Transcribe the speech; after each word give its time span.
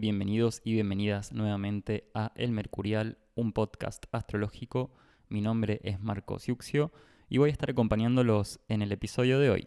Bienvenidos 0.00 0.60
y 0.62 0.74
bienvenidas 0.74 1.32
nuevamente 1.32 2.08
a 2.14 2.30
El 2.36 2.52
Mercurial, 2.52 3.18
un 3.34 3.52
podcast 3.52 4.04
astrológico. 4.12 4.92
Mi 5.28 5.40
nombre 5.40 5.80
es 5.82 5.98
Marco 5.98 6.38
Siuxio 6.38 6.92
y 7.28 7.38
voy 7.38 7.50
a 7.50 7.52
estar 7.52 7.70
acompañándolos 7.70 8.60
en 8.68 8.82
el 8.82 8.92
episodio 8.92 9.40
de 9.40 9.50
hoy. 9.50 9.66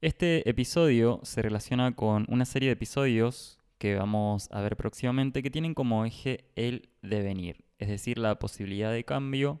Este 0.00 0.48
episodio 0.48 1.20
se 1.22 1.42
relaciona 1.42 1.94
con 1.94 2.24
una 2.30 2.46
serie 2.46 2.70
de 2.70 2.72
episodios 2.72 3.58
que 3.76 3.96
vamos 3.96 4.48
a 4.52 4.62
ver 4.62 4.74
próximamente 4.74 5.42
que 5.42 5.50
tienen 5.50 5.74
como 5.74 6.06
eje 6.06 6.46
el 6.56 6.88
devenir, 7.02 7.66
es 7.78 7.88
decir, 7.88 8.16
la 8.16 8.38
posibilidad 8.38 8.90
de 8.90 9.04
cambio 9.04 9.60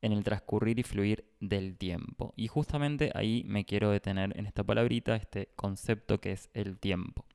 en 0.00 0.12
el 0.12 0.24
transcurrir 0.24 0.78
y 0.78 0.82
fluir 0.82 1.26
del 1.40 1.76
tiempo. 1.76 2.32
Y 2.36 2.48
justamente 2.48 3.10
ahí 3.14 3.44
me 3.46 3.66
quiero 3.66 3.90
detener 3.90 4.32
en 4.38 4.46
esta 4.46 4.64
palabrita, 4.64 5.14
este 5.14 5.50
concepto 5.56 6.22
que 6.22 6.32
es 6.32 6.48
el 6.54 6.78
tiempo. 6.78 7.26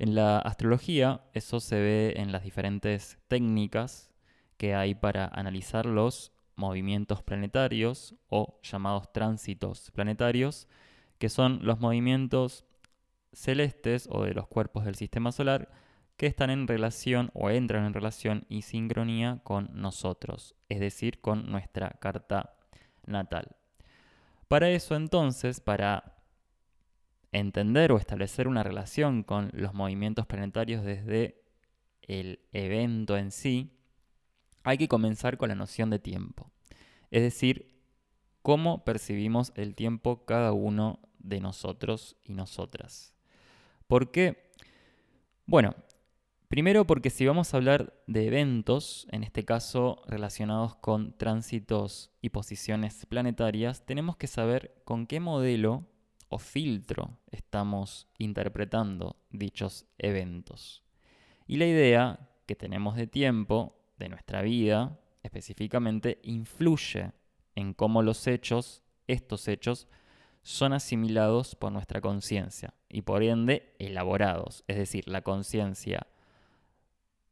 En 0.00 0.14
la 0.14 0.38
astrología 0.38 1.20
eso 1.34 1.60
se 1.60 1.78
ve 1.78 2.14
en 2.16 2.32
las 2.32 2.42
diferentes 2.42 3.18
técnicas 3.28 4.10
que 4.56 4.74
hay 4.74 4.94
para 4.94 5.26
analizar 5.26 5.84
los 5.84 6.32
movimientos 6.56 7.22
planetarios 7.22 8.14
o 8.30 8.58
llamados 8.62 9.12
tránsitos 9.12 9.90
planetarios, 9.90 10.68
que 11.18 11.28
son 11.28 11.58
los 11.64 11.80
movimientos 11.80 12.64
celestes 13.34 14.08
o 14.10 14.24
de 14.24 14.32
los 14.32 14.48
cuerpos 14.48 14.86
del 14.86 14.94
sistema 14.94 15.32
solar 15.32 15.70
que 16.16 16.26
están 16.26 16.48
en 16.48 16.66
relación 16.66 17.30
o 17.34 17.50
entran 17.50 17.84
en 17.84 17.92
relación 17.92 18.46
y 18.48 18.62
sincronía 18.62 19.42
con 19.44 19.68
nosotros, 19.74 20.54
es 20.70 20.80
decir, 20.80 21.20
con 21.20 21.50
nuestra 21.50 21.90
carta 22.00 22.54
natal. 23.04 23.54
Para 24.48 24.70
eso 24.70 24.96
entonces, 24.96 25.60
para 25.60 26.09
entender 27.32 27.92
o 27.92 27.98
establecer 27.98 28.48
una 28.48 28.62
relación 28.62 29.22
con 29.22 29.50
los 29.52 29.74
movimientos 29.74 30.26
planetarios 30.26 30.84
desde 30.84 31.42
el 32.02 32.40
evento 32.52 33.16
en 33.16 33.30
sí, 33.30 33.76
hay 34.62 34.78
que 34.78 34.88
comenzar 34.88 35.36
con 35.36 35.48
la 35.48 35.54
noción 35.54 35.90
de 35.90 35.98
tiempo. 35.98 36.50
Es 37.10 37.22
decir, 37.22 37.80
cómo 38.42 38.84
percibimos 38.84 39.52
el 39.56 39.74
tiempo 39.74 40.24
cada 40.24 40.52
uno 40.52 41.00
de 41.18 41.40
nosotros 41.40 42.16
y 42.22 42.32
nosotras. 42.32 43.14
¿Por 43.86 44.10
qué? 44.10 44.50
Bueno, 45.46 45.74
primero 46.48 46.86
porque 46.86 47.10
si 47.10 47.26
vamos 47.26 47.52
a 47.52 47.56
hablar 47.56 48.02
de 48.06 48.26
eventos, 48.26 49.06
en 49.10 49.24
este 49.24 49.44
caso 49.44 50.02
relacionados 50.06 50.76
con 50.76 51.16
tránsitos 51.16 52.10
y 52.20 52.30
posiciones 52.30 53.06
planetarias, 53.06 53.84
tenemos 53.84 54.16
que 54.16 54.26
saber 54.26 54.80
con 54.84 55.06
qué 55.06 55.20
modelo 55.20 55.89
o 56.30 56.38
filtro 56.38 57.18
estamos 57.30 58.08
interpretando 58.18 59.16
dichos 59.30 59.86
eventos. 59.98 60.82
Y 61.46 61.56
la 61.56 61.66
idea 61.66 62.30
que 62.46 62.54
tenemos 62.54 62.96
de 62.96 63.06
tiempo, 63.06 63.76
de 63.98 64.08
nuestra 64.08 64.40
vida, 64.40 64.98
específicamente, 65.22 66.20
influye 66.22 67.12
en 67.56 67.74
cómo 67.74 68.02
los 68.02 68.26
hechos, 68.26 68.82
estos 69.08 69.48
hechos, 69.48 69.88
son 70.42 70.72
asimilados 70.72 71.56
por 71.56 71.72
nuestra 71.72 72.00
conciencia 72.00 72.74
y 72.88 73.02
por 73.02 73.22
ende 73.22 73.74
elaborados. 73.78 74.64
Es 74.68 74.76
decir, 74.76 75.08
la 75.08 75.22
conciencia 75.22 76.06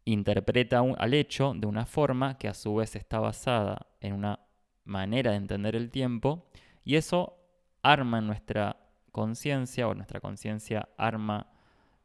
interpreta 0.05 0.81
al 0.81 1.15
hecho 1.15 1.55
de 1.55 1.67
una 1.67 1.87
forma 1.87 2.37
que 2.37 2.49
a 2.49 2.55
su 2.55 2.75
vez 2.75 2.97
está 2.97 3.21
basada 3.21 3.87
en 4.01 4.15
una 4.15 4.41
manera 4.85 5.31
de 5.31 5.37
entender 5.37 5.77
el 5.77 5.91
tiempo 5.91 6.49
y 6.85 6.97
eso 6.97 7.39
arma 7.83 8.19
en 8.19 8.27
nuestra 8.27 8.88
conciencia 9.13 9.89
o 9.89 9.95
nuestra 9.95 10.21
conciencia 10.21 10.89
arma 10.97 11.51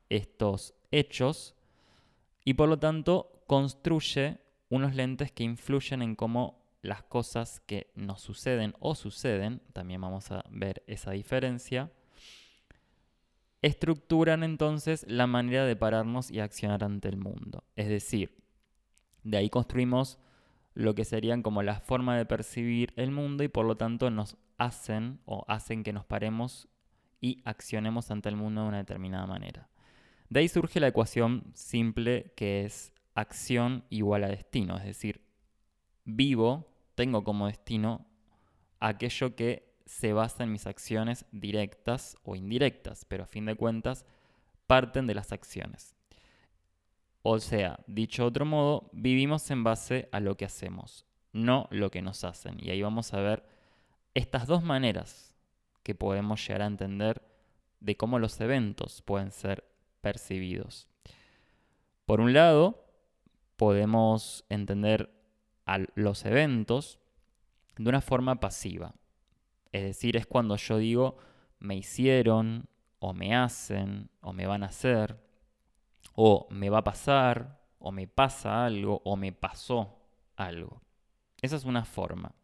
estos 0.09 0.73
hechos 0.91 1.55
y 2.45 2.53
por 2.53 2.69
lo 2.69 2.77
tanto 2.79 3.43
construye 3.47 4.39
unos 4.69 4.95
lentes 4.95 5.31
que 5.31 5.43
influyen 5.43 6.01
en 6.01 6.15
cómo 6.15 6.63
las 6.81 7.03
cosas 7.03 7.61
que 7.61 7.91
nos 7.95 8.21
suceden 8.21 8.73
o 8.79 8.95
suceden, 8.95 9.61
también 9.71 10.01
vamos 10.01 10.31
a 10.31 10.43
ver 10.49 10.83
esa 10.87 11.11
diferencia, 11.11 11.91
estructuran 13.61 14.43
entonces 14.43 15.05
la 15.07 15.25
manera 15.25 15.65
de 15.65 15.75
pararnos 15.75 16.29
y 16.29 16.41
accionar 16.41 16.83
ante 16.83 17.07
el 17.07 17.17
mundo. 17.17 17.63
Es 17.75 17.87
decir, 17.87 18.43
de 19.23 19.37
ahí 19.37 19.49
construimos 19.49 20.19
lo 20.73 20.95
que 20.95 21.05
serían 21.05 21.41
como 21.41 21.63
la 21.63 21.79
forma 21.79 22.17
de 22.17 22.25
percibir 22.25 22.93
el 22.97 23.11
mundo 23.11 23.43
y 23.43 23.47
por 23.47 23.65
lo 23.65 23.77
tanto 23.77 24.09
nos 24.09 24.37
hacen 24.57 25.19
o 25.25 25.45
hacen 25.47 25.83
que 25.83 25.93
nos 25.93 26.05
paremos 26.05 26.67
y 27.23 27.41
accionemos 27.45 28.11
ante 28.11 28.27
el 28.27 28.35
mundo 28.35 28.61
de 28.61 28.67
una 28.67 28.77
determinada 28.79 29.25
manera. 29.25 29.69
De 30.27 30.41
ahí 30.41 30.49
surge 30.49 30.81
la 30.81 30.89
ecuación 30.89 31.45
simple 31.53 32.33
que 32.35 32.65
es 32.65 32.93
acción 33.15 33.85
igual 33.89 34.25
a 34.25 34.27
destino, 34.27 34.75
es 34.75 34.83
decir, 34.83 35.21
vivo, 36.03 36.67
tengo 36.95 37.23
como 37.23 37.47
destino 37.47 38.05
aquello 38.81 39.37
que 39.37 39.73
se 39.85 40.11
basa 40.11 40.43
en 40.43 40.51
mis 40.51 40.67
acciones 40.67 41.25
directas 41.31 42.17
o 42.23 42.35
indirectas, 42.35 43.05
pero 43.05 43.23
a 43.23 43.27
fin 43.27 43.45
de 43.45 43.55
cuentas 43.55 44.05
parten 44.67 45.07
de 45.07 45.15
las 45.15 45.31
acciones. 45.31 45.95
O 47.21 47.39
sea, 47.39 47.79
dicho 47.87 48.23
de 48.23 48.27
otro 48.27 48.45
modo, 48.45 48.89
vivimos 48.91 49.49
en 49.49 49.63
base 49.63 50.09
a 50.11 50.19
lo 50.19 50.35
que 50.35 50.43
hacemos, 50.43 51.05
no 51.31 51.69
lo 51.71 51.89
que 51.89 52.01
nos 52.01 52.25
hacen. 52.25 52.57
Y 52.59 52.69
ahí 52.69 52.81
vamos 52.81 53.13
a 53.13 53.21
ver 53.21 53.45
estas 54.13 54.45
dos 54.45 54.61
maneras 54.61 55.32
que 55.83 55.95
podemos 55.95 56.45
llegar 56.45 56.61
a 56.63 56.67
entender 56.67 57.21
de 57.79 57.97
cómo 57.97 58.19
los 58.19 58.39
eventos 58.39 59.01
pueden 59.01 59.31
ser 59.31 59.65
percibidos. 60.01 60.87
Por 62.05 62.21
un 62.21 62.33
lado, 62.33 62.85
podemos 63.57 64.45
entender 64.49 65.13
a 65.65 65.79
los 65.95 66.25
eventos 66.25 66.99
de 67.77 67.89
una 67.89 68.01
forma 68.01 68.39
pasiva. 68.39 68.95
Es 69.71 69.83
decir, 69.83 70.17
es 70.17 70.25
cuando 70.25 70.55
yo 70.55 70.77
digo 70.77 71.17
me 71.59 71.75
hicieron, 71.77 72.67
o 72.99 73.13
me 73.13 73.35
hacen, 73.35 74.09
o 74.21 74.33
me 74.33 74.45
van 74.45 74.63
a 74.63 74.67
hacer, 74.67 75.17
o 76.13 76.47
me 76.49 76.69
va 76.69 76.79
a 76.79 76.83
pasar, 76.83 77.61
o 77.79 77.91
me 77.91 78.07
pasa 78.07 78.65
algo, 78.65 79.01
o 79.05 79.15
me 79.15 79.31
pasó 79.31 79.99
algo. 80.35 80.81
Esa 81.41 81.55
es 81.55 81.65
una 81.65 81.85
forma. 81.85 82.35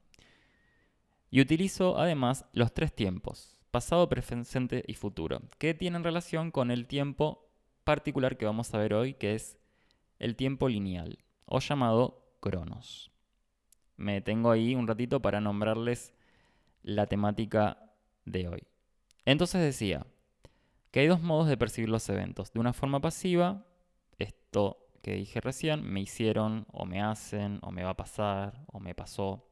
Y 1.32 1.42
utilizo 1.42 1.98
además 1.98 2.46
los 2.54 2.74
tres 2.74 2.94
tiempos, 2.94 3.58
pasado, 3.72 4.10
presente 4.10 4.84
y 4.88 4.96
futuro, 4.96 5.42
que 5.58 5.74
tienen 5.74 6.04
relación 6.04 6.52
con 6.52 6.72
el 6.72 6.88
tiempo 6.88 7.50
particular 7.84 8.38
que 8.38 8.46
vamos 8.46 8.74
a 8.74 8.78
ver 8.78 8.94
hoy, 8.94 9.14
que 9.14 9.36
es 9.36 9.58
el 10.18 10.36
tiempo 10.36 10.70
lineal, 10.70 11.20
o 11.46 11.60
llamado 11.60 12.36
cronos. 12.40 13.12
Me 13.98 14.22
tengo 14.22 14.52
ahí 14.52 14.76
un 14.76 14.88
ratito 14.88 15.22
para 15.22 15.42
nombrarles 15.42 16.14
la 16.84 17.08
temática 17.08 17.92
de 18.26 18.48
hoy. 18.48 18.64
Entonces 19.26 19.62
decía 19.62 20.08
que 20.92 21.02
hay 21.02 21.08
dos 21.08 21.22
modos 21.22 21.48
de 21.48 21.58
percibir 21.58 21.90
los 21.90 22.08
eventos. 22.10 22.52
De 22.54 22.60
una 22.60 22.74
forma 22.74 23.02
pasiva, 23.02 23.66
esto 24.18 24.88
que 25.02 25.14
dije 25.14 25.42
recién, 25.42 25.84
me 25.84 26.02
hicieron 26.02 26.66
o 26.72 26.86
me 26.86 27.02
hacen 27.02 27.60
o 27.62 27.72
me 27.72 27.84
va 27.84 27.92
a 27.92 27.98
pasar 27.98 28.64
o 28.68 28.80
me 28.80 28.96
pasó 28.96 29.49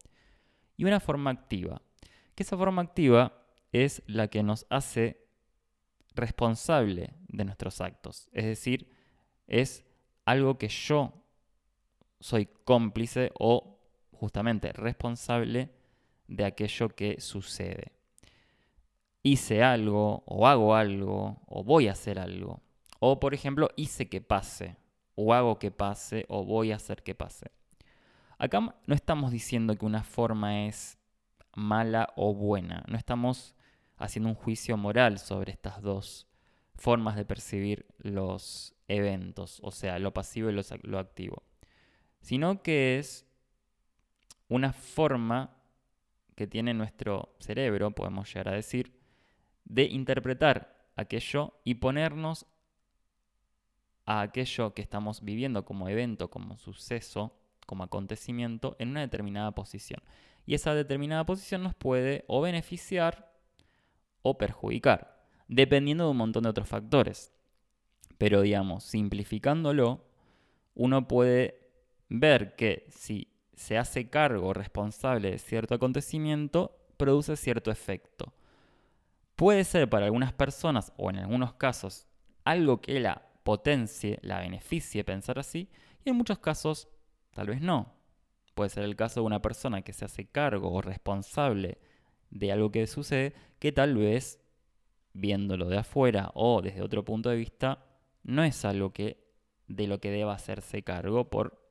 y 0.77 0.85
una 0.85 1.00
forma 1.00 1.31
activa. 1.31 1.81
Que 2.35 2.44
esa 2.44 2.56
forma 2.56 2.83
activa 2.83 3.33
es 3.71 4.03
la 4.06 4.27
que 4.29 4.44
nos 4.44 4.65
hace 4.69 5.25
responsable 6.13 7.13
de 7.27 7.45
nuestros 7.45 7.81
actos. 7.81 8.29
Es 8.31 8.45
decir, 8.45 8.89
es 9.47 9.85
algo 10.25 10.57
que 10.57 10.68
yo 10.68 11.13
soy 12.19 12.47
cómplice 12.63 13.31
o 13.39 13.79
justamente 14.12 14.71
responsable 14.71 15.71
de 16.27 16.45
aquello 16.45 16.89
que 16.89 17.19
sucede. 17.21 17.94
Hice 19.23 19.63
algo 19.63 20.23
o 20.25 20.47
hago 20.47 20.75
algo 20.75 21.41
o 21.47 21.63
voy 21.63 21.88
a 21.88 21.94
hacer 21.94 22.19
algo. 22.19 22.62
O 23.00 23.19
por 23.19 23.33
ejemplo, 23.33 23.69
hice 23.75 24.09
que 24.09 24.21
pase 24.21 24.77
o 25.15 25.33
hago 25.33 25.59
que 25.59 25.71
pase 25.71 26.25
o 26.30 26.44
voy 26.44 26.71
a 26.71 26.75
hacer 26.75 27.03
que 27.03 27.15
pase. 27.15 27.51
Acá 28.37 28.59
no 28.59 28.95
estamos 28.95 29.31
diciendo 29.31 29.75
que 29.75 29.85
una 29.85 30.03
forma 30.03 30.67
es 30.67 30.99
mala 31.55 32.13
o 32.15 32.35
buena, 32.35 32.83
no 32.87 32.97
estamos 32.97 33.55
haciendo 33.97 34.29
un 34.29 34.35
juicio 34.35 34.77
moral 34.77 35.17
sobre 35.17 35.51
estas 35.51 35.81
dos 35.81 36.27
formas 36.75 37.15
de 37.15 37.25
percibir 37.25 37.87
los 37.97 38.75
eventos, 38.87 39.59
o 39.63 39.71
sea, 39.71 39.97
lo 39.97 40.13
pasivo 40.13 40.51
y 40.51 40.53
lo, 40.53 40.99
activo, 40.99 41.41
sino 42.21 42.61
que 42.61 42.99
es 42.99 43.25
una 44.49 44.71
forma 44.71 45.57
que 46.35 46.45
tiene 46.45 46.75
nuestro 46.75 47.35
cerebro, 47.39 47.89
podemos 47.89 48.31
llegar 48.31 48.49
a 48.49 48.55
decir, 48.55 48.93
de 49.65 49.85
interpretar 49.85 50.87
aquello 50.95 51.59
y 51.63 51.75
ponernos 51.75 52.45
a 54.05 54.21
aquello 54.21 54.75
que 54.75 54.83
estamos 54.83 55.23
viviendo 55.23 55.65
como 55.65 55.89
evento, 55.89 56.29
como 56.29 56.57
suceso, 56.57 57.35
como 57.67 57.83
acontecimiento 57.83 58.75
en 58.79 58.89
una 58.89 59.01
determinada 59.01 59.51
posición. 59.51 60.01
Y 60.47 60.55
esa 60.55 60.73
determinada 60.73 61.25
posición 61.25 61.61
nos 61.61 61.75
puede 61.75 62.23
o 62.27 62.41
beneficiar 62.41 63.31
o 64.23 64.39
perjudicar, 64.39 65.23
dependiendo 65.47 66.05
de 66.05 66.11
un 66.11 66.17
montón 66.17 66.43
de 66.43 66.49
otros 66.49 66.67
factores. 66.67 67.31
Pero 68.17 68.41
digamos, 68.41 68.83
simplificándolo, 68.83 70.03
uno 70.73 71.07
puede 71.07 71.69
ver 72.09 72.55
que 72.55 72.87
si 72.89 73.33
se 73.53 73.77
hace 73.77 74.09
cargo 74.09 74.53
responsable 74.53 75.31
de 75.31 75.37
cierto 75.37 75.75
acontecimiento, 75.75 76.77
produce 76.97 77.35
cierto 77.35 77.69
efecto. 77.69 78.33
Puede 79.35 79.63
ser 79.65 79.89
para 79.89 80.05
algunas 80.05 80.33
personas 80.33 80.93
o 80.97 81.09
en 81.09 81.17
algunos 81.17 81.53
casos 81.53 82.07
algo 82.43 82.81
que 82.81 82.99
la 82.99 83.27
potencie, 83.43 84.19
la 84.21 84.39
beneficie 84.39 85.03
pensar 85.03 85.37
así, 85.37 85.69
y 86.05 86.09
en 86.09 86.15
muchos 86.15 86.39
casos 86.39 86.87
tal 87.37 87.49
vez 87.49 87.61
no. 87.61 87.93
Puede 88.55 88.71
ser 88.71 88.83
el 88.83 88.95
caso 88.95 89.19
de 89.19 89.27
una 89.27 89.43
persona 89.43 89.83
que 89.83 89.93
se 89.93 90.05
hace 90.05 90.25
cargo 90.25 90.71
o 90.71 90.81
responsable 90.81 91.77
de 92.31 92.51
algo 92.51 92.71
que 92.71 92.87
sucede, 92.87 93.35
que 93.59 93.71
tal 93.71 93.95
vez, 93.95 94.43
viéndolo 95.13 95.69
de 95.69 95.77
afuera 95.77 96.31
o 96.33 96.63
desde 96.63 96.81
otro 96.81 97.05
punto 97.05 97.29
de 97.29 97.35
vista, 97.35 97.85
no 98.23 98.43
es 98.43 98.65
algo 98.65 98.91
que 98.91 99.23
de 99.67 99.85
lo 99.85 99.99
que 99.99 100.09
deba 100.09 100.33
hacerse 100.33 100.81
cargo 100.81 101.29
por 101.29 101.61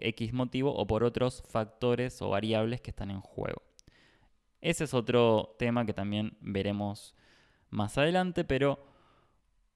X 0.00 0.32
motivo 0.32 0.74
o 0.74 0.86
por 0.86 1.04
otros 1.04 1.42
factores 1.50 2.22
o 2.22 2.30
variables 2.30 2.80
que 2.80 2.90
están 2.90 3.10
en 3.10 3.20
juego. 3.20 3.60
Ese 4.62 4.84
es 4.84 4.94
otro 4.94 5.54
tema 5.58 5.84
que 5.84 5.92
también 5.92 6.38
veremos 6.40 7.14
más 7.68 7.98
adelante, 7.98 8.42
pero 8.44 8.86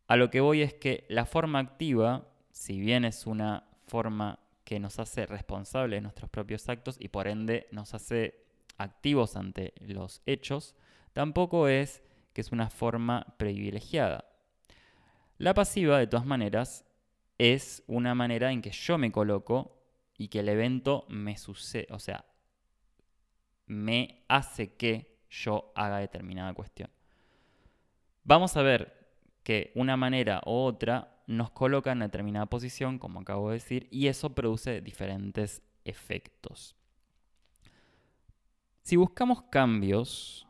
a 0.06 0.16
lo 0.16 0.30
que 0.30 0.40
voy 0.40 0.62
es 0.62 0.72
que 0.72 1.04
la 1.10 1.26
forma 1.26 1.58
activa, 1.58 2.28
si 2.50 2.80
bien 2.80 3.04
es 3.04 3.26
una 3.26 3.68
forma 3.88 4.38
que 4.68 4.78
nos 4.78 4.98
hace 4.98 5.24
responsables 5.24 5.96
de 5.96 6.02
nuestros 6.02 6.28
propios 6.28 6.68
actos 6.68 6.98
y 7.00 7.08
por 7.08 7.26
ende 7.26 7.68
nos 7.72 7.94
hace 7.94 8.44
activos 8.76 9.34
ante 9.34 9.72
los 9.80 10.20
hechos, 10.26 10.76
tampoco 11.14 11.68
es 11.68 12.02
que 12.34 12.42
es 12.42 12.52
una 12.52 12.68
forma 12.68 13.34
privilegiada. 13.38 14.26
La 15.38 15.54
pasiva, 15.54 15.98
de 15.98 16.06
todas 16.06 16.26
maneras, 16.26 16.84
es 17.38 17.82
una 17.86 18.14
manera 18.14 18.52
en 18.52 18.60
que 18.60 18.70
yo 18.70 18.98
me 18.98 19.10
coloco 19.10 19.80
y 20.18 20.28
que 20.28 20.40
el 20.40 20.50
evento 20.50 21.06
me 21.08 21.38
sucede, 21.38 21.86
o 21.88 21.98
sea, 21.98 22.26
me 23.64 24.26
hace 24.28 24.76
que 24.76 25.16
yo 25.30 25.72
haga 25.76 25.96
determinada 25.96 26.52
cuestión. 26.52 26.90
Vamos 28.22 28.54
a 28.54 28.60
ver 28.60 29.14
que 29.42 29.72
una 29.76 29.96
manera 29.96 30.42
u 30.44 30.50
otra 30.50 31.17
nos 31.28 31.50
coloca 31.50 31.92
en 31.92 32.00
determinada 32.00 32.46
posición, 32.46 32.98
como 32.98 33.20
acabo 33.20 33.50
de 33.50 33.54
decir, 33.54 33.86
y 33.90 34.06
eso 34.06 34.34
produce 34.34 34.80
diferentes 34.80 35.62
efectos. 35.84 36.74
Si 38.82 38.96
buscamos 38.96 39.42
cambios 39.42 40.48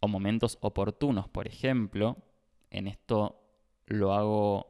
o 0.00 0.08
momentos 0.08 0.58
oportunos, 0.60 1.28
por 1.28 1.46
ejemplo, 1.46 2.16
en 2.70 2.88
esto 2.88 3.40
lo 3.86 4.12
hago 4.12 4.66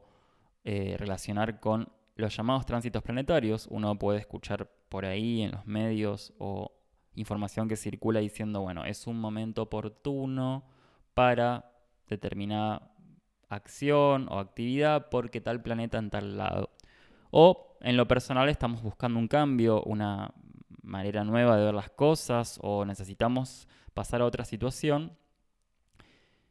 eh, 0.63 0.95
relacionar 0.99 1.59
con 1.59 1.89
los 2.15 2.35
llamados 2.35 2.67
tránsitos 2.67 3.01
planetarios. 3.01 3.67
Uno 3.71 3.97
puede 3.97 4.19
escuchar 4.19 4.69
por 4.87 5.05
ahí 5.05 5.41
en 5.41 5.51
los 5.51 5.65
medios 5.65 6.31
o 6.37 6.71
información 7.15 7.67
que 7.67 7.75
circula 7.75 8.19
diciendo, 8.19 8.61
bueno, 8.61 8.85
es 8.85 9.07
un 9.07 9.19
momento 9.19 9.63
oportuno 9.63 10.63
para 11.15 11.71
determinada 12.07 12.93
acción 13.49 14.27
o 14.29 14.39
actividad 14.39 15.09
porque 15.09 15.41
tal 15.41 15.61
planeta 15.61 15.97
en 15.97 16.09
tal 16.09 16.37
lado. 16.37 16.69
O 17.31 17.77
en 17.81 17.97
lo 17.97 18.07
personal 18.07 18.49
estamos 18.49 18.81
buscando 18.81 19.19
un 19.19 19.27
cambio, 19.27 19.83
una 19.83 20.33
manera 20.81 21.23
nueva 21.23 21.57
de 21.57 21.65
ver 21.65 21.73
las 21.73 21.89
cosas 21.89 22.59
o 22.61 22.85
necesitamos 22.85 23.67
pasar 23.93 24.21
a 24.21 24.25
otra 24.25 24.45
situación 24.45 25.17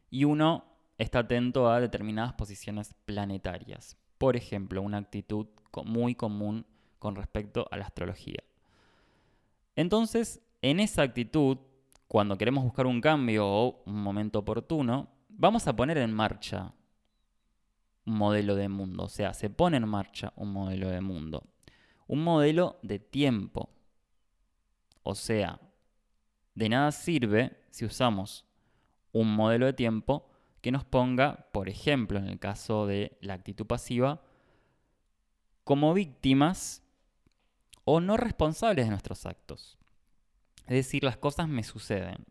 y 0.09 0.23
uno 0.23 0.65
está 0.97 1.19
atento 1.19 1.69
a 1.69 1.79
determinadas 1.79 2.33
posiciones 2.33 2.93
planetarias. 3.05 3.97
Por 4.17 4.35
ejemplo, 4.35 4.81
una 4.81 4.97
actitud 4.97 5.47
muy 5.85 6.15
común 6.15 6.65
con 6.99 7.15
respecto 7.15 7.67
a 7.71 7.77
la 7.77 7.85
astrología. 7.85 8.43
Entonces, 9.75 10.41
en 10.61 10.79
esa 10.81 11.03
actitud, 11.03 11.57
cuando 12.07 12.37
queremos 12.37 12.65
buscar 12.65 12.85
un 12.85 12.99
cambio 12.99 13.47
o 13.47 13.83
un 13.85 14.01
momento 14.01 14.39
oportuno, 14.39 15.09
vamos 15.29 15.67
a 15.67 15.75
poner 15.75 15.97
en 15.99 16.11
marcha 16.11 16.73
un 18.05 18.15
modelo 18.15 18.55
de 18.55 18.69
mundo. 18.69 19.03
O 19.03 19.09
sea, 19.09 19.33
se 19.33 19.49
pone 19.49 19.77
en 19.77 19.87
marcha 19.87 20.33
un 20.35 20.51
modelo 20.51 20.89
de 20.89 21.01
mundo. 21.01 21.43
Un 22.07 22.23
modelo 22.23 22.79
de 22.81 22.99
tiempo. 22.99 23.69
O 25.03 25.15
sea, 25.15 25.59
de 26.55 26.69
nada 26.69 26.91
sirve 26.91 27.57
si 27.69 27.85
usamos 27.85 28.45
un 29.11 29.33
modelo 29.33 29.65
de 29.65 29.73
tiempo 29.73 30.29
que 30.61 30.71
nos 30.71 30.83
ponga, 30.83 31.47
por 31.51 31.69
ejemplo, 31.69 32.19
en 32.19 32.27
el 32.27 32.39
caso 32.39 32.85
de 32.85 33.17
la 33.21 33.33
actitud 33.35 33.65
pasiva, 33.65 34.21
como 35.63 35.93
víctimas 35.93 36.83
o 37.85 37.99
no 38.01 38.17
responsables 38.17 38.85
de 38.85 38.91
nuestros 38.91 39.25
actos. 39.25 39.77
Es 40.67 40.75
decir, 40.75 41.03
las 41.03 41.17
cosas 41.17 41.47
me 41.47 41.63
suceden 41.63 42.25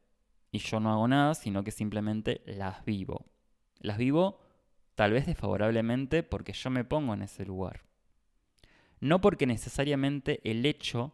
y 0.50 0.58
yo 0.58 0.80
no 0.80 0.92
hago 0.92 1.08
nada, 1.08 1.34
sino 1.34 1.64
que 1.64 1.70
simplemente 1.70 2.42
las 2.46 2.84
vivo. 2.84 3.26
Las 3.80 3.98
vivo 3.98 4.40
tal 4.98 5.12
vez 5.12 5.26
desfavorablemente 5.26 6.24
porque 6.24 6.52
yo 6.52 6.70
me 6.70 6.82
pongo 6.82 7.14
en 7.14 7.22
ese 7.22 7.46
lugar. 7.46 7.84
No 8.98 9.20
porque 9.20 9.46
necesariamente 9.46 10.40
el 10.42 10.66
hecho 10.66 11.12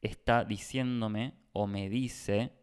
está 0.00 0.46
diciéndome 0.46 1.34
o 1.52 1.66
me 1.66 1.90
dice 1.90 2.54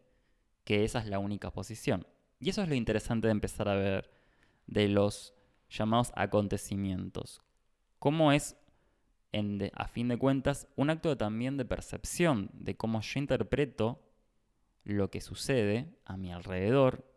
que 0.64 0.82
esa 0.82 0.98
es 0.98 1.06
la 1.06 1.20
única 1.20 1.52
posición. 1.52 2.04
Y 2.40 2.50
eso 2.50 2.64
es 2.64 2.68
lo 2.68 2.74
interesante 2.74 3.28
de 3.28 3.30
empezar 3.30 3.68
a 3.68 3.76
ver 3.76 4.10
de 4.66 4.88
los 4.88 5.34
llamados 5.70 6.10
acontecimientos. 6.16 7.40
Cómo 8.00 8.32
es 8.32 8.56
a 9.72 9.86
fin 9.86 10.08
de 10.08 10.18
cuentas, 10.18 10.66
un 10.74 10.90
acto 10.90 11.16
también 11.16 11.56
de 11.56 11.64
percepción 11.64 12.50
de 12.54 12.76
cómo 12.76 13.02
yo 13.02 13.20
interpreto 13.20 14.02
lo 14.82 15.12
que 15.12 15.20
sucede 15.20 15.94
a 16.04 16.16
mi 16.16 16.32
alrededor 16.32 17.11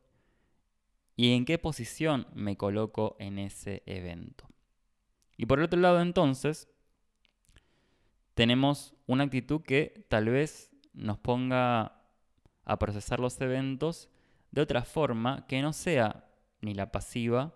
y 1.15 1.33
en 1.33 1.45
qué 1.45 1.57
posición 1.57 2.27
me 2.33 2.57
coloco 2.57 3.15
en 3.19 3.39
ese 3.39 3.83
evento. 3.85 4.47
Y 5.37 5.45
por 5.45 5.59
otro 5.59 5.79
lado, 5.79 6.01
entonces, 6.01 6.69
tenemos 8.33 8.95
una 9.07 9.23
actitud 9.23 9.61
que 9.61 10.05
tal 10.09 10.29
vez 10.29 10.71
nos 10.93 11.17
ponga 11.17 12.03
a 12.63 12.79
procesar 12.79 13.19
los 13.19 13.39
eventos 13.41 14.09
de 14.51 14.61
otra 14.61 14.83
forma 14.83 15.45
que 15.47 15.61
no 15.61 15.73
sea 15.73 16.25
ni 16.61 16.73
la 16.73 16.91
pasiva 16.91 17.55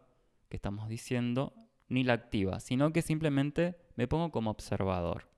que 0.50 0.58
estamos 0.58 0.90
diciendo, 0.90 1.54
ni 1.88 2.04
la 2.04 2.14
activa, 2.14 2.60
sino 2.60 2.92
que 2.92 3.02
simplemente 3.02 3.78
me 3.96 4.08
pongo 4.08 4.32
como 4.32 4.52
observador. 4.52 5.30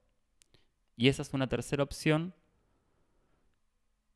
Y 0.96 1.08
esa 1.08 1.22
es 1.22 1.34
una 1.34 1.48
tercera 1.48 1.84
opción 1.84 2.34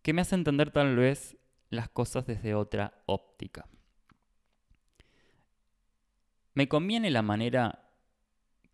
que 0.02 0.14
me 0.14 0.22
hace 0.22 0.36
entender 0.36 0.72
tal 0.72 0.96
vez 0.96 1.38
las 1.70 1.90
cosas 1.90 2.26
desde 2.26 2.54
otra 2.54 3.02
óptica. 3.06 3.68
¿Me 6.56 6.70
conviene 6.70 7.12
la 7.12 7.22
manera 7.22 7.90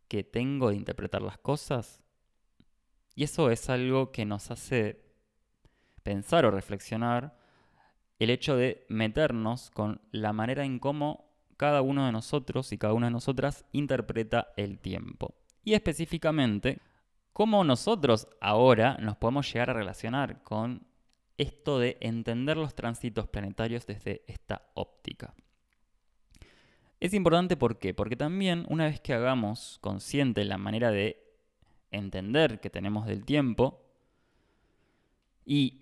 que 0.08 0.24
tengo 0.24 0.70
de 0.70 0.76
interpretar 0.76 1.24
las 1.24 1.40
cosas? 1.40 2.04
Y 3.16 3.24
eso 3.24 3.50
es 3.50 3.72
algo 3.72 4.12
que 4.12 4.24
nos 4.24 4.52
hace 4.52 5.04
pensar 6.04 6.46
o 6.46 6.52
reflexionar 6.52 7.36
el 8.20 8.30
hecho 8.30 8.56
de 8.56 8.86
meternos 8.88 9.72
con 9.72 10.00
la 10.12 10.32
manera 10.32 10.64
en 10.64 10.78
cómo 10.78 11.26
cada 11.58 11.82
uno 11.82 12.06
de 12.06 12.12
nosotros 12.12 12.72
y 12.72 12.78
cada 12.78 12.94
una 12.94 13.08
de 13.08 13.14
nosotras 13.14 13.66
interpreta 13.72 14.54
el 14.58 14.78
tiempo. 14.78 15.34
Y 15.64 15.74
específicamente, 15.74 16.80
cómo 17.34 17.64
nosotros 17.64 18.28
ahora 18.42 18.96
nos 19.00 19.18
podemos 19.18 19.52
llegar 19.52 19.72
a 19.72 19.74
relacionar 19.74 20.44
con 20.44 20.86
esto 21.40 21.80
de 21.80 21.98
entender 22.00 22.58
los 22.58 22.76
tránsitos 22.76 23.28
planetarios 23.28 23.88
desde 23.88 24.24
esta 24.28 24.70
óptica. 24.76 25.34
Es 27.02 27.16
importante 27.16 27.58
¿por 27.58 27.80
qué? 27.80 27.96
porque 27.96 28.16
también 28.16 28.64
una 28.70 28.86
vez 28.86 29.02
que 29.02 29.14
hagamos 29.14 29.80
consciente 29.82 30.46
la 30.46 30.60
manera 30.60 30.92
de 30.92 31.20
entender 31.90 32.60
que 32.62 32.70
tenemos 32.70 33.08
del 33.08 33.26
tiempo 33.26 33.84
y 35.44 35.82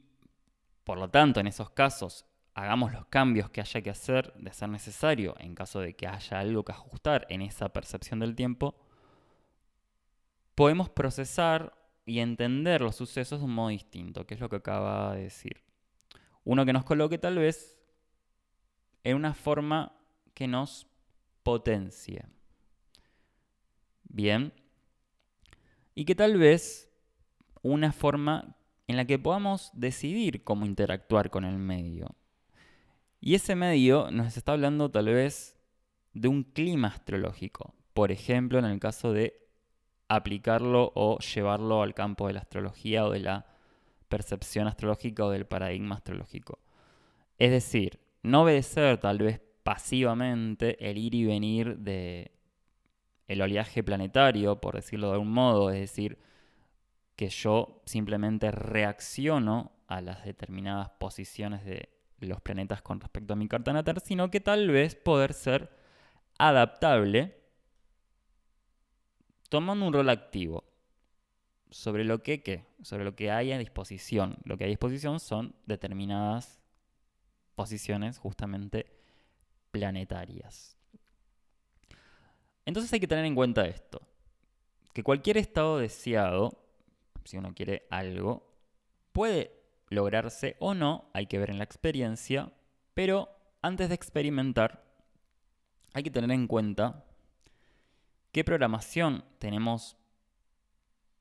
por 0.86 0.98
lo 0.98 1.10
tanto 1.10 1.42
en 1.42 1.48
esos 1.48 1.72
casos 1.72 2.26
hagamos 2.54 2.94
los 2.94 3.06
cambios 3.08 3.50
que 3.50 3.60
haya 3.60 3.82
que 3.82 3.90
hacer 3.90 4.34
de 4.36 4.54
ser 4.54 4.70
necesario 4.70 5.36
en 5.40 5.56
caso 5.56 5.82
de 5.82 5.94
que 5.94 6.08
haya 6.08 6.40
algo 6.40 6.64
que 6.64 6.72
ajustar 6.72 7.28
en 7.30 7.42
esa 7.42 7.68
percepción 7.68 8.22
del 8.22 8.34
tiempo, 8.34 8.76
podemos 10.56 10.90
procesar 10.90 11.74
y 12.06 12.20
entender 12.20 12.80
los 12.80 12.96
sucesos 12.96 13.40
de 13.40 13.46
un 13.46 13.54
modo 13.54 13.70
distinto, 13.70 14.26
que 14.26 14.36
es 14.36 14.40
lo 14.40 14.50
que 14.50 14.56
acaba 14.56 15.16
de 15.16 15.24
decir. 15.24 15.64
Uno 16.46 16.66
que 16.66 16.74
nos 16.74 16.86
coloque 16.86 17.18
tal 17.18 17.38
vez 17.38 17.78
en 19.04 19.18
una 19.18 19.34
forma 19.34 19.94
que 20.34 20.48
nos 20.48 20.89
potencie. 21.50 22.26
Bien. 24.04 24.54
Y 25.96 26.06
que 26.06 26.14
tal 26.14 26.38
vez 26.38 26.92
una 27.64 27.92
forma 27.92 28.56
en 28.88 28.98
la 28.98 29.06
que 29.06 29.18
podamos 29.18 29.72
decidir 29.74 30.44
cómo 30.44 30.68
interactuar 30.68 31.32
con 31.32 31.46
el 31.46 31.58
medio. 31.58 32.16
Y 33.20 33.34
ese 33.34 33.56
medio 33.56 34.12
nos 34.12 34.38
está 34.38 34.52
hablando 34.52 34.92
tal 34.92 35.08
vez 35.08 35.58
de 36.14 36.28
un 36.28 36.44
clima 36.44 36.90
astrológico. 36.90 37.74
Por 37.94 38.12
ejemplo, 38.12 38.60
en 38.60 38.66
el 38.66 38.80
caso 38.80 39.12
de 39.12 39.48
aplicarlo 40.08 40.92
o 40.94 41.18
llevarlo 41.18 41.82
al 41.82 41.96
campo 41.96 42.28
de 42.28 42.34
la 42.34 42.42
astrología 42.42 43.06
o 43.06 43.12
de 43.12 43.22
la 43.22 43.48
percepción 44.08 44.68
astrológica 44.68 45.26
o 45.26 45.32
del 45.32 45.48
paradigma 45.48 45.96
astrológico. 45.96 46.60
Es 47.40 47.50
decir, 47.50 48.00
no 48.22 48.44
obedecer 48.44 49.00
tal 49.00 49.18
vez 49.18 49.42
pasivamente 49.64 50.90
el 50.90 50.98
ir 50.98 51.16
y 51.16 51.26
venir 51.26 51.78
de 51.78 52.32
el 53.28 53.42
oleaje 53.42 53.84
planetario, 53.84 54.60
por 54.60 54.76
decirlo 54.76 55.08
de 55.08 55.14
algún 55.14 55.32
modo, 55.32 55.70
es 55.70 55.80
decir, 55.80 56.18
que 57.16 57.30
yo 57.30 57.84
simplemente 57.86 58.50
reacciono 58.50 59.72
a 59.88 60.02
las 60.02 60.24
determinadas 60.26 60.90
posiciones 60.92 61.64
de 61.64 61.90
los 62.20 62.42
planetas 62.42 62.82
con 62.82 63.00
respecto 63.00 63.34
a 63.34 63.36
mi 63.36 63.48
carta 63.48 63.72
natal, 63.72 64.02
sino 64.04 64.32
que 64.32 64.40
tal 64.40 64.70
vez 64.70 64.96
poder 64.96 65.34
ser 65.34 65.70
adaptable 66.38 67.38
tomando 69.50 69.86
un 69.86 69.94
rol 69.94 70.10
activo 70.10 70.64
sobre 71.70 72.04
lo 72.04 72.24
que, 72.24 72.42
¿qué? 72.42 72.66
sobre 72.82 73.04
lo 73.04 73.16
que 73.16 73.32
hay 73.32 73.52
a 73.52 73.58
disposición. 73.58 74.38
Lo 74.44 74.58
que 74.58 74.64
hay 74.64 74.70
a 74.70 74.72
disposición 74.72 75.20
son 75.20 75.56
determinadas 75.66 76.60
posiciones 77.56 78.18
justamente 78.18 78.99
planetarias. 79.72 80.78
Entonces 82.66 82.92
hay 82.94 83.00
que 83.00 83.08
tener 83.08 83.26
en 83.26 83.36
cuenta 83.36 83.66
esto, 83.66 84.02
que 84.94 85.04
cualquier 85.04 85.38
estado 85.38 85.80
deseado, 85.80 86.64
si 87.24 87.38
uno 87.38 87.54
quiere 87.54 87.88
algo, 87.90 88.54
puede 89.12 89.60
lograrse 89.90 90.56
o 90.60 90.74
no, 90.74 91.10
hay 91.14 91.26
que 91.26 91.40
ver 91.40 91.50
en 91.50 91.58
la 91.58 91.64
experiencia, 91.64 92.52
pero 92.94 93.30
antes 93.62 93.90
de 93.90 93.96
experimentar 93.96 94.86
hay 95.94 96.04
que 96.04 96.12
tener 96.12 96.32
en 96.32 96.48
cuenta 96.48 97.06
qué 98.32 98.44
programación 98.44 99.26
tenemos, 99.40 99.98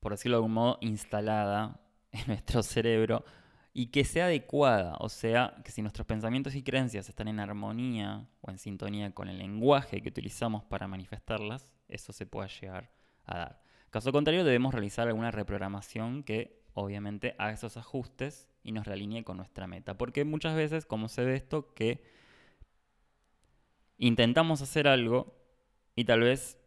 por 0.00 0.12
decirlo 0.12 0.37
de 0.37 0.38
algún 0.38 0.52
modo, 0.52 0.78
instalada 0.83 1.81
en 2.12 2.26
nuestro 2.26 2.62
cerebro 2.62 3.25
y 3.72 3.87
que 3.87 4.04
sea 4.04 4.26
adecuada, 4.26 4.96
o 4.98 5.08
sea, 5.08 5.54
que 5.64 5.70
si 5.70 5.82
nuestros 5.82 6.06
pensamientos 6.06 6.54
y 6.54 6.62
creencias 6.62 7.08
están 7.08 7.28
en 7.28 7.40
armonía 7.40 8.26
o 8.40 8.50
en 8.50 8.58
sintonía 8.58 9.12
con 9.12 9.28
el 9.28 9.38
lenguaje 9.38 10.02
que 10.02 10.08
utilizamos 10.08 10.64
para 10.64 10.88
manifestarlas, 10.88 11.70
eso 11.88 12.12
se 12.12 12.26
pueda 12.26 12.48
llegar 12.48 12.90
a 13.25 13.38
dar. 13.38 13.62
Caso 13.90 14.12
contrario, 14.12 14.44
debemos 14.44 14.75
realizar 14.75 15.08
alguna 15.08 15.30
reprogramación 15.30 16.22
que 16.22 16.62
obviamente 16.75 17.34
haga 17.38 17.52
esos 17.52 17.76
ajustes 17.76 18.48
y 18.62 18.72
nos 18.72 18.87
realinee 18.87 19.25
con 19.25 19.37
nuestra 19.37 19.66
meta. 19.66 19.96
Porque 19.96 20.25
muchas 20.25 20.54
veces, 20.54 20.84
como 20.84 21.08
se 21.08 21.25
ve 21.25 21.34
esto, 21.37 21.72
que 21.75 22.02
intentamos 23.96 24.60
hacer 24.60 24.87
algo 24.88 25.34
y 25.96 26.04
tal 26.04 26.20
vez 26.20 26.58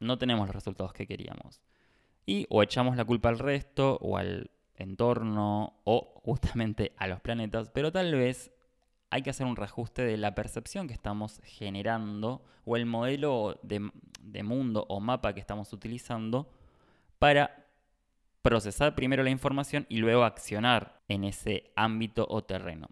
no 0.00 0.18
tenemos 0.18 0.46
los 0.46 0.54
resultados 0.54 0.92
que 0.92 1.06
queríamos. 1.06 1.62
Y 2.26 2.46
o 2.50 2.62
echamos 2.62 2.96
la 2.96 3.04
culpa 3.04 3.28
al 3.28 3.38
resto 3.38 3.98
o 4.00 4.16
al 4.16 4.50
entorno 4.76 5.80
o 5.84 6.20
justamente 6.24 6.92
a 6.96 7.06
los 7.06 7.20
planetas, 7.20 7.70
pero 7.70 7.92
tal 7.92 8.14
vez 8.14 8.52
hay 9.10 9.22
que 9.22 9.30
hacer 9.30 9.46
un 9.46 9.56
reajuste 9.56 10.02
de 10.02 10.16
la 10.16 10.34
percepción 10.34 10.88
que 10.88 10.94
estamos 10.94 11.40
generando 11.44 12.44
o 12.64 12.76
el 12.76 12.86
modelo 12.86 13.58
de, 13.62 13.90
de 14.20 14.42
mundo 14.42 14.86
o 14.88 15.00
mapa 15.00 15.34
que 15.34 15.40
estamos 15.40 15.72
utilizando 15.72 16.50
para 17.18 17.64
procesar 18.42 18.94
primero 18.94 19.22
la 19.22 19.30
información 19.30 19.86
y 19.88 19.98
luego 19.98 20.24
accionar 20.24 21.00
en 21.08 21.24
ese 21.24 21.72
ámbito 21.76 22.26
o 22.28 22.42
terreno. 22.44 22.88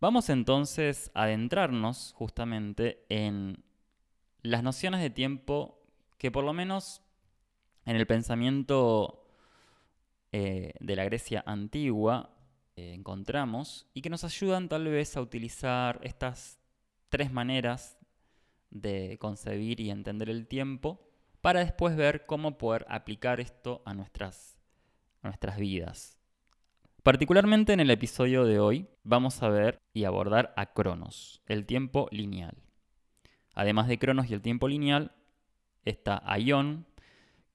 Vamos 0.00 0.30
entonces 0.30 1.10
a 1.14 1.24
adentrarnos 1.24 2.14
justamente 2.16 3.04
en 3.08 3.64
las 4.42 4.62
nociones 4.62 5.00
de 5.00 5.10
tiempo 5.10 5.82
que 6.18 6.30
por 6.30 6.44
lo 6.44 6.52
menos 6.52 7.02
en 7.88 7.96
el 7.96 8.06
pensamiento 8.06 9.24
eh, 10.30 10.74
de 10.78 10.94
la 10.94 11.04
Grecia 11.04 11.42
antigua 11.46 12.36
eh, 12.76 12.92
encontramos 12.92 13.88
y 13.94 14.02
que 14.02 14.10
nos 14.10 14.24
ayudan 14.24 14.68
tal 14.68 14.84
vez 14.84 15.16
a 15.16 15.22
utilizar 15.22 15.98
estas 16.02 16.60
tres 17.08 17.32
maneras 17.32 17.98
de 18.68 19.16
concebir 19.18 19.80
y 19.80 19.88
entender 19.88 20.28
el 20.28 20.46
tiempo 20.46 21.00
para 21.40 21.60
después 21.60 21.96
ver 21.96 22.26
cómo 22.26 22.58
poder 22.58 22.84
aplicar 22.90 23.40
esto 23.40 23.80
a 23.86 23.94
nuestras, 23.94 24.58
a 25.22 25.28
nuestras 25.28 25.56
vidas. 25.56 26.18
Particularmente 27.02 27.72
en 27.72 27.80
el 27.80 27.90
episodio 27.90 28.44
de 28.44 28.60
hoy 28.60 28.86
vamos 29.02 29.42
a 29.42 29.48
ver 29.48 29.78
y 29.94 30.04
abordar 30.04 30.52
a 30.58 30.74
Cronos, 30.74 31.40
el 31.46 31.64
tiempo 31.64 32.06
lineal. 32.10 32.58
Además 33.54 33.88
de 33.88 33.98
Cronos 33.98 34.28
y 34.28 34.34
el 34.34 34.42
tiempo 34.42 34.68
lineal, 34.68 35.12
está 35.86 36.22
Aion, 36.26 36.87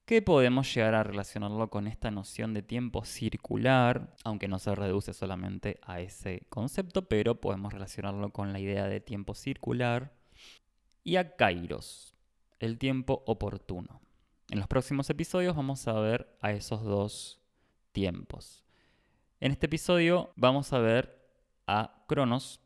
que 0.05 0.21
podemos 0.21 0.73
llegar 0.73 0.95
a 0.95 1.03
relacionarlo 1.03 1.69
con 1.69 1.87
esta 1.87 2.11
noción 2.11 2.53
de 2.53 2.61
tiempo 2.61 3.05
circular, 3.05 4.13
aunque 4.23 4.47
no 4.47 4.59
se 4.59 4.75
reduce 4.75 5.13
solamente 5.13 5.79
a 5.81 6.01
ese 6.01 6.45
concepto, 6.49 7.07
pero 7.07 7.39
podemos 7.39 7.71
relacionarlo 7.71 8.31
con 8.31 8.51
la 8.51 8.59
idea 8.59 8.87
de 8.87 8.99
tiempo 8.99 9.33
circular, 9.33 10.13
y 11.03 11.15
a 11.15 11.35
Kairos, 11.35 12.15
el 12.59 12.77
tiempo 12.77 13.23
oportuno. 13.25 14.01
En 14.49 14.59
los 14.59 14.67
próximos 14.67 15.09
episodios 15.09 15.55
vamos 15.55 15.87
a 15.87 15.93
ver 15.93 16.37
a 16.41 16.51
esos 16.51 16.83
dos 16.83 17.41
tiempos. 17.91 18.63
En 19.39 19.51
este 19.51 19.65
episodio 19.67 20.31
vamos 20.35 20.73
a 20.73 20.79
ver 20.79 21.27
a 21.65 22.05
Cronos, 22.07 22.61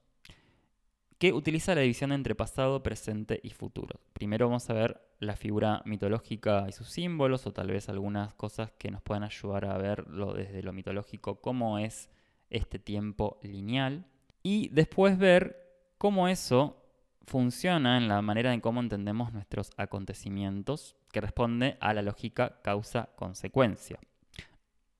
que 1.18 1.34
utiliza 1.34 1.74
la 1.74 1.82
división 1.82 2.12
entre 2.12 2.36
pasado, 2.36 2.84
presente 2.84 3.40
y 3.42 3.50
futuro. 3.50 4.00
Primero 4.14 4.48
vamos 4.48 4.70
a 4.70 4.74
ver 4.74 5.02
la 5.20 5.36
figura 5.36 5.82
mitológica 5.86 6.66
y 6.70 6.72
sus 6.72 6.90
símbolos, 6.90 7.48
o 7.48 7.54
tal 7.54 7.68
vez 7.68 7.90
algunas 7.90 8.34
cosas 8.36 8.72
que 8.78 8.92
nos 8.92 9.02
puedan 9.02 9.24
ayudar 9.24 9.66
a 9.66 9.78
verlo 9.78 10.34
desde 10.34 10.62
lo 10.62 10.74
mitológico, 10.74 11.42
cómo 11.42 11.80
es 11.80 12.10
este 12.50 12.78
tiempo 12.78 13.40
lineal. 13.42 14.06
Y 14.44 14.70
después 14.70 15.18
ver 15.18 15.68
cómo 15.98 16.28
eso 16.28 16.84
funciona 17.26 17.98
en 17.98 18.08
la 18.08 18.22
manera 18.22 18.54
en 18.54 18.62
cómo 18.62 18.80
entendemos 18.80 19.34
nuestros 19.34 19.72
acontecimientos, 19.76 20.96
que 21.12 21.22
responde 21.22 21.78
a 21.80 21.94
la 21.94 22.04
lógica 22.04 22.62
causa-consecuencia. 22.62 24.00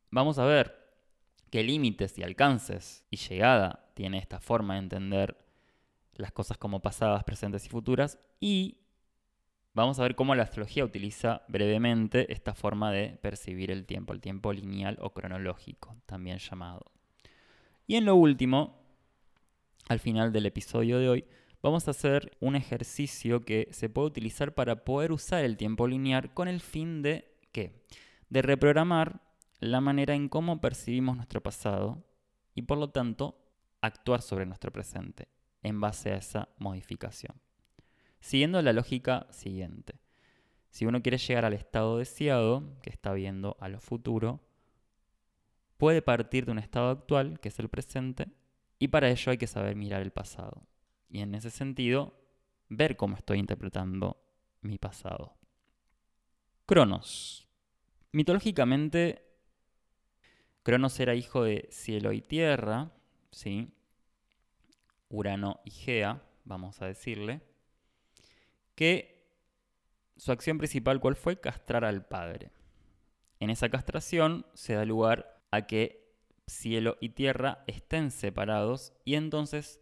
Vamos 0.10 0.40
a 0.40 0.46
ver 0.46 0.76
qué 1.52 1.64
límites 1.64 2.18
y 2.18 2.24
alcances 2.24 3.06
y 3.12 3.18
llegada 3.18 3.92
tiene 3.94 4.18
esta 4.18 4.40
forma 4.40 4.74
de 4.74 4.80
entender 4.80 5.47
las 6.18 6.32
cosas 6.32 6.58
como 6.58 6.82
pasadas, 6.82 7.24
presentes 7.24 7.66
y 7.66 7.70
futuras. 7.70 8.20
Y 8.40 8.78
vamos 9.74 10.00
a 10.00 10.04
ver 10.04 10.16
cómo 10.16 10.36
la 10.36 10.44
astrología 10.44 10.84
utiliza 10.84 11.44
brevemente 11.48 12.32
esta 12.34 12.54
forma 12.54 12.92
de 12.92 13.18
percibir 13.22 13.72
el 13.72 13.86
tiempo, 13.86 14.14
el 14.14 14.22
tiempo 14.22 14.52
lineal 14.52 14.98
o 15.02 15.14
cronológico, 15.14 15.96
también 16.06 16.40
llamado. 16.40 16.92
Y 17.86 17.96
en 17.96 18.06
lo 18.06 18.16
último, 18.16 18.82
al 19.88 20.00
final 20.00 20.34
del 20.34 20.48
episodio 20.48 21.00
de 21.00 21.10
hoy, 21.10 21.26
vamos 21.62 21.88
a 21.88 21.92
hacer 21.92 22.36
un 22.40 22.56
ejercicio 22.56 23.46
que 23.46 23.70
se 23.72 23.90
puede 23.90 24.08
utilizar 24.08 24.54
para 24.54 24.84
poder 24.84 25.12
usar 25.12 25.46
el 25.46 25.58
tiempo 25.58 25.88
lineal 25.88 26.34
con 26.34 26.48
el 26.48 26.60
fin 26.60 27.02
de 27.02 27.38
¿qué? 27.52 27.84
De 28.30 28.42
reprogramar 28.42 29.22
la 29.60 29.82
manera 29.82 30.14
en 30.14 30.30
cómo 30.30 30.60
percibimos 30.60 31.16
nuestro 31.16 31.42
pasado 31.42 32.04
y 32.54 32.64
por 32.64 32.78
lo 32.78 32.90
tanto 32.90 33.40
actuar 33.82 34.22
sobre 34.22 34.46
nuestro 34.46 34.72
presente 34.72 35.28
en 35.64 35.80
base 35.82 36.12
a 36.12 36.18
esa 36.18 36.50
modificación. 36.58 37.40
Siguiendo 38.20 38.62
la 38.62 38.74
lógica 38.74 39.28
siguiente. 39.32 40.00
Si 40.70 40.86
uno 40.86 41.02
quiere 41.02 41.18
llegar 41.18 41.46
al 41.46 41.54
estado 41.54 41.98
deseado, 41.98 42.78
que 42.82 42.90
está 42.90 43.14
viendo 43.14 43.58
a 43.60 43.70
lo 43.70 43.80
futuro, 43.80 44.42
puede 45.78 46.02
partir 46.02 46.46
de 46.46 46.52
un 46.52 46.60
estado 46.60 46.90
actual, 46.90 47.40
que 47.40 47.50
es 47.50 47.60
el 47.60 47.70
presente, 47.70 48.28
y 48.80 48.90
para 48.90 49.10
ello 49.10 49.32
hay 49.32 49.38
que 49.38 49.48
saber 49.48 49.76
mirar 49.76 50.02
el 50.02 50.12
pasado. 50.12 50.68
Y 51.10 51.22
en 51.22 51.36
ese 51.36 51.50
sentido, 51.50 52.20
ver 52.70 52.98
cómo 52.98 53.16
estoy 53.16 53.40
interpretando 53.40 54.22
mi 54.62 54.78
pasado. 54.78 55.36
Cronos. 56.66 57.48
Mitológicamente, 58.12 59.24
Cronos 60.64 61.00
era 61.00 61.16
hijo 61.16 61.44
de 61.44 61.68
cielo 61.72 62.12
y 62.12 62.22
tierra, 62.22 62.92
¿sí? 63.32 63.72
Urano 65.10 65.60
y 65.64 65.72
Gea, 65.72 66.22
vamos 66.46 66.82
a 66.82 66.86
decirle, 66.86 67.42
que 68.76 69.18
su 70.18 70.32
acción 70.32 70.58
principal, 70.58 71.00
¿cuál 71.00 71.16
fue? 71.16 71.40
Castrar 71.40 71.86
al 71.86 72.06
padre. 72.06 72.52
En 73.40 73.50
esa 73.50 73.70
castración 73.70 74.46
se 74.54 74.74
da 74.74 74.86
lugar 74.86 75.42
a 75.52 75.68
que 75.68 76.08
cielo 76.48 76.98
y 77.02 77.10
tierra 77.10 77.64
estén 77.68 78.12
separados 78.12 78.94
y 79.06 79.16
entonces 79.16 79.82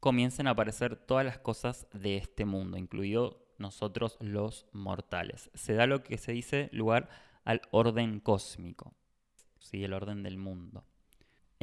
comiencen 0.00 0.46
a 0.46 0.50
aparecer 0.50 0.96
todas 0.96 1.24
las 1.24 1.38
cosas 1.38 1.86
de 1.92 2.16
este 2.16 2.44
mundo, 2.44 2.76
incluido 2.76 3.46
nosotros 3.58 4.18
los 4.20 4.66
mortales. 4.72 5.50
Se 5.54 5.74
da 5.74 5.86
lo 5.86 6.02
que 6.02 6.18
se 6.18 6.32
dice 6.32 6.68
lugar 6.72 7.08
al 7.44 7.62
orden 7.70 8.20
cósmico, 8.20 8.94
¿sí? 9.58 9.84
el 9.84 9.94
orden 9.94 10.22
del 10.22 10.36
mundo. 10.36 10.84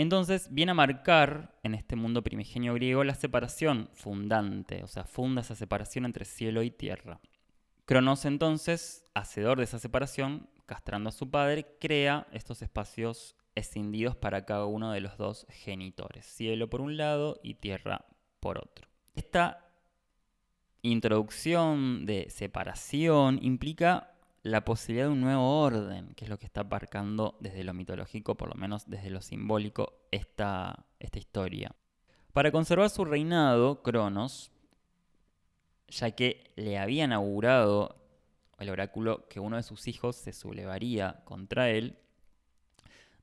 Entonces 0.01 0.47
viene 0.51 0.71
a 0.71 0.73
marcar 0.73 1.59
en 1.61 1.75
este 1.75 1.95
mundo 1.95 2.23
primigenio 2.23 2.73
griego 2.73 3.03
la 3.03 3.13
separación 3.13 3.87
fundante, 3.93 4.83
o 4.83 4.87
sea, 4.87 5.03
funda 5.03 5.41
esa 5.41 5.55
separación 5.55 6.05
entre 6.05 6.25
cielo 6.25 6.63
y 6.63 6.71
tierra. 6.71 7.19
Cronos 7.85 8.25
entonces, 8.25 9.05
hacedor 9.13 9.59
de 9.59 9.65
esa 9.65 9.77
separación, 9.77 10.49
castrando 10.65 11.09
a 11.09 11.11
su 11.11 11.29
padre, 11.29 11.77
crea 11.79 12.25
estos 12.31 12.63
espacios 12.63 13.35
escindidos 13.53 14.15
para 14.15 14.43
cada 14.43 14.65
uno 14.65 14.91
de 14.91 15.01
los 15.01 15.17
dos 15.17 15.45
genitores, 15.49 16.25
cielo 16.25 16.67
por 16.67 16.81
un 16.81 16.97
lado 16.97 17.39
y 17.43 17.55
tierra 17.55 18.05
por 18.39 18.57
otro. 18.57 18.87
Esta 19.13 19.69
introducción 20.81 22.07
de 22.07 22.27
separación 22.31 23.37
implica 23.39 24.10
la 24.43 24.65
posibilidad 24.65 25.05
de 25.05 25.13
un 25.13 25.21
nuevo 25.21 25.61
orden, 25.61 26.13
que 26.15 26.25
es 26.25 26.29
lo 26.29 26.39
que 26.39 26.45
está 26.45 26.61
aparcando 26.61 27.37
desde 27.39 27.63
lo 27.63 27.73
mitológico, 27.73 28.35
por 28.35 28.49
lo 28.49 28.55
menos 28.55 28.89
desde 28.89 29.09
lo 29.09 29.21
simbólico, 29.21 30.07
esta, 30.11 30.85
esta 30.99 31.19
historia. 31.19 31.75
Para 32.33 32.51
conservar 32.51 32.89
su 32.89 33.05
reinado, 33.05 33.83
Cronos, 33.83 34.51
ya 35.89 36.11
que 36.11 36.51
le 36.55 36.79
habían 36.79 37.11
augurado 37.11 37.97
el 38.57 38.69
oráculo 38.69 39.27
que 39.27 39.39
uno 39.39 39.57
de 39.57 39.63
sus 39.63 39.87
hijos 39.87 40.15
se 40.15 40.33
sublevaría 40.33 41.21
contra 41.25 41.69
él, 41.69 41.97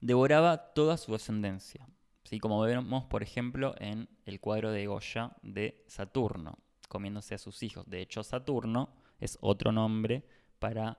devoraba 0.00 0.72
toda 0.74 0.96
su 0.96 1.12
descendencia. 1.12 1.88
¿sí? 2.24 2.38
Como 2.38 2.60
vemos, 2.60 3.04
por 3.04 3.22
ejemplo, 3.22 3.74
en 3.78 4.08
el 4.26 4.40
cuadro 4.40 4.70
de 4.70 4.86
Goya 4.86 5.32
de 5.42 5.84
Saturno, 5.88 6.58
comiéndose 6.88 7.34
a 7.34 7.38
sus 7.38 7.62
hijos. 7.62 7.88
De 7.88 8.00
hecho, 8.00 8.22
Saturno 8.22 8.90
es 9.18 9.38
otro 9.40 9.72
nombre 9.72 10.24
para 10.58 10.98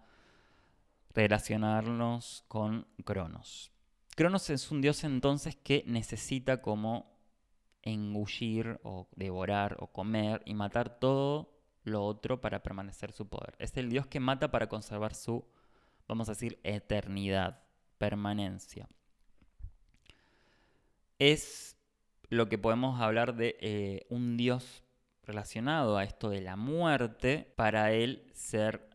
relacionarnos 1.14 2.44
con 2.48 2.88
Cronos. 3.04 3.72
Cronos 4.16 4.50
es 4.50 4.70
un 4.72 4.82
dios 4.82 5.04
entonces 5.04 5.56
que 5.56 5.84
necesita 5.88 6.62
como 6.62 7.18
engullir 7.82 8.80
o 8.84 9.08
devorar 9.16 9.78
o 9.80 9.88
comer 9.88 10.42
y 10.46 10.54
matar 10.54 11.00
todo 11.00 11.58
lo 11.84 12.04
otro 12.06 12.42
para 12.42 12.62
permanecer 12.62 13.12
su 13.12 13.28
poder. 13.28 13.56
Es 13.60 13.76
el 13.78 13.90
dios 13.90 14.08
que 14.08 14.20
mata 14.20 14.52
para 14.52 14.68
conservar 14.68 15.16
su, 15.16 15.46
vamos 16.08 16.28
a 16.30 16.34
decir, 16.34 16.60
eternidad, 16.64 17.64
permanencia. 17.98 18.90
Es 21.18 21.78
lo 22.30 22.48
que 22.48 22.58
podemos 22.58 23.02
hablar 23.02 23.36
de 23.36 23.58
eh, 23.60 24.06
un 24.10 24.38
dios 24.38 24.84
relacionado 25.24 25.98
a 25.98 26.04
esto 26.04 26.30
de 26.30 26.42
la 26.42 26.56
muerte 26.56 27.54
para 27.56 27.92
él 27.92 28.30
ser 28.34 28.90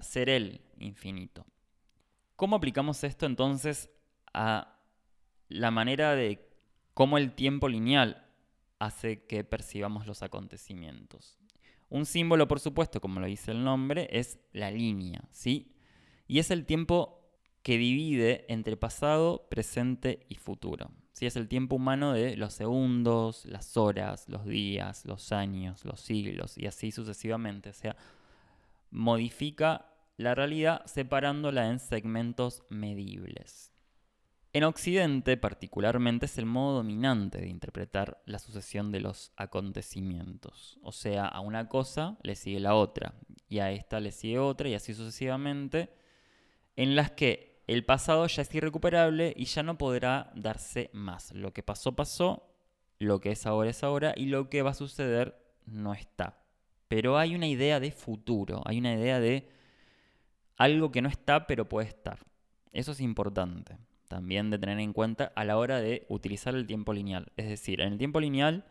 ser 0.00 0.28
el 0.28 0.65
infinito. 0.78 1.46
¿Cómo 2.36 2.56
aplicamos 2.56 3.02
esto 3.04 3.26
entonces 3.26 3.90
a 4.32 4.78
la 5.48 5.70
manera 5.70 6.14
de 6.14 6.48
cómo 6.94 7.18
el 7.18 7.32
tiempo 7.32 7.68
lineal 7.68 8.26
hace 8.78 9.24
que 9.24 9.44
percibamos 9.44 10.06
los 10.06 10.22
acontecimientos? 10.22 11.38
Un 11.88 12.04
símbolo, 12.04 12.48
por 12.48 12.60
supuesto, 12.60 13.00
como 13.00 13.20
lo 13.20 13.26
dice 13.26 13.52
el 13.52 13.62
nombre, 13.62 14.08
es 14.10 14.38
la 14.52 14.70
línea, 14.70 15.22
¿sí? 15.30 15.72
Y 16.26 16.40
es 16.40 16.50
el 16.50 16.66
tiempo 16.66 17.16
que 17.62 17.78
divide 17.78 18.44
entre 18.48 18.76
pasado, 18.76 19.46
presente 19.48 20.24
y 20.28 20.36
futuro. 20.36 20.90
¿sí? 21.10 21.26
Es 21.26 21.34
el 21.34 21.48
tiempo 21.48 21.74
humano 21.74 22.12
de 22.12 22.36
los 22.36 22.54
segundos, 22.54 23.44
las 23.44 23.76
horas, 23.76 24.28
los 24.28 24.44
días, 24.44 25.04
los 25.04 25.32
años, 25.32 25.84
los 25.84 26.00
siglos 26.00 26.56
y 26.58 26.66
así 26.66 26.92
sucesivamente. 26.92 27.70
O 27.70 27.72
sea, 27.72 27.96
modifica 28.90 29.86
la 30.16 30.34
realidad 30.34 30.84
separándola 30.86 31.68
en 31.68 31.78
segmentos 31.78 32.62
medibles. 32.68 33.72
En 34.52 34.64
Occidente, 34.64 35.36
particularmente, 35.36 36.24
es 36.24 36.38
el 36.38 36.46
modo 36.46 36.76
dominante 36.76 37.38
de 37.38 37.48
interpretar 37.48 38.22
la 38.24 38.38
sucesión 38.38 38.90
de 38.90 39.00
los 39.00 39.32
acontecimientos. 39.36 40.78
O 40.82 40.92
sea, 40.92 41.26
a 41.26 41.40
una 41.40 41.68
cosa 41.68 42.16
le 42.22 42.36
sigue 42.36 42.60
la 42.60 42.74
otra, 42.74 43.12
y 43.50 43.58
a 43.58 43.70
esta 43.70 44.00
le 44.00 44.12
sigue 44.12 44.38
otra, 44.38 44.70
y 44.70 44.74
así 44.74 44.94
sucesivamente, 44.94 45.90
en 46.74 46.96
las 46.96 47.10
que 47.10 47.62
el 47.66 47.84
pasado 47.84 48.26
ya 48.28 48.42
es 48.42 48.54
irrecuperable 48.54 49.34
y 49.36 49.44
ya 49.44 49.62
no 49.62 49.76
podrá 49.76 50.32
darse 50.34 50.88
más. 50.94 51.32
Lo 51.32 51.52
que 51.52 51.62
pasó, 51.62 51.94
pasó, 51.94 52.54
lo 52.98 53.20
que 53.20 53.32
es 53.32 53.44
ahora 53.44 53.68
es 53.68 53.84
ahora, 53.84 54.14
y 54.16 54.26
lo 54.26 54.48
que 54.48 54.62
va 54.62 54.70
a 54.70 54.74
suceder 54.74 55.38
no 55.66 55.92
está. 55.92 56.42
Pero 56.88 57.18
hay 57.18 57.34
una 57.34 57.46
idea 57.46 57.78
de 57.78 57.90
futuro, 57.90 58.62
hay 58.64 58.78
una 58.78 58.94
idea 58.94 59.20
de 59.20 59.50
algo 60.56 60.90
que 60.90 61.02
no 61.02 61.08
está 61.08 61.46
pero 61.46 61.68
puede 61.68 61.88
estar. 61.88 62.18
Eso 62.72 62.92
es 62.92 63.00
importante 63.00 63.76
también 64.06 64.50
de 64.50 64.58
tener 64.58 64.78
en 64.78 64.92
cuenta 64.92 65.32
a 65.34 65.44
la 65.44 65.56
hora 65.58 65.80
de 65.80 66.06
utilizar 66.08 66.54
el 66.54 66.66
tiempo 66.66 66.92
lineal. 66.92 67.32
Es 67.36 67.48
decir, 67.48 67.80
en 67.80 67.92
el 67.92 67.98
tiempo 67.98 68.20
lineal 68.20 68.64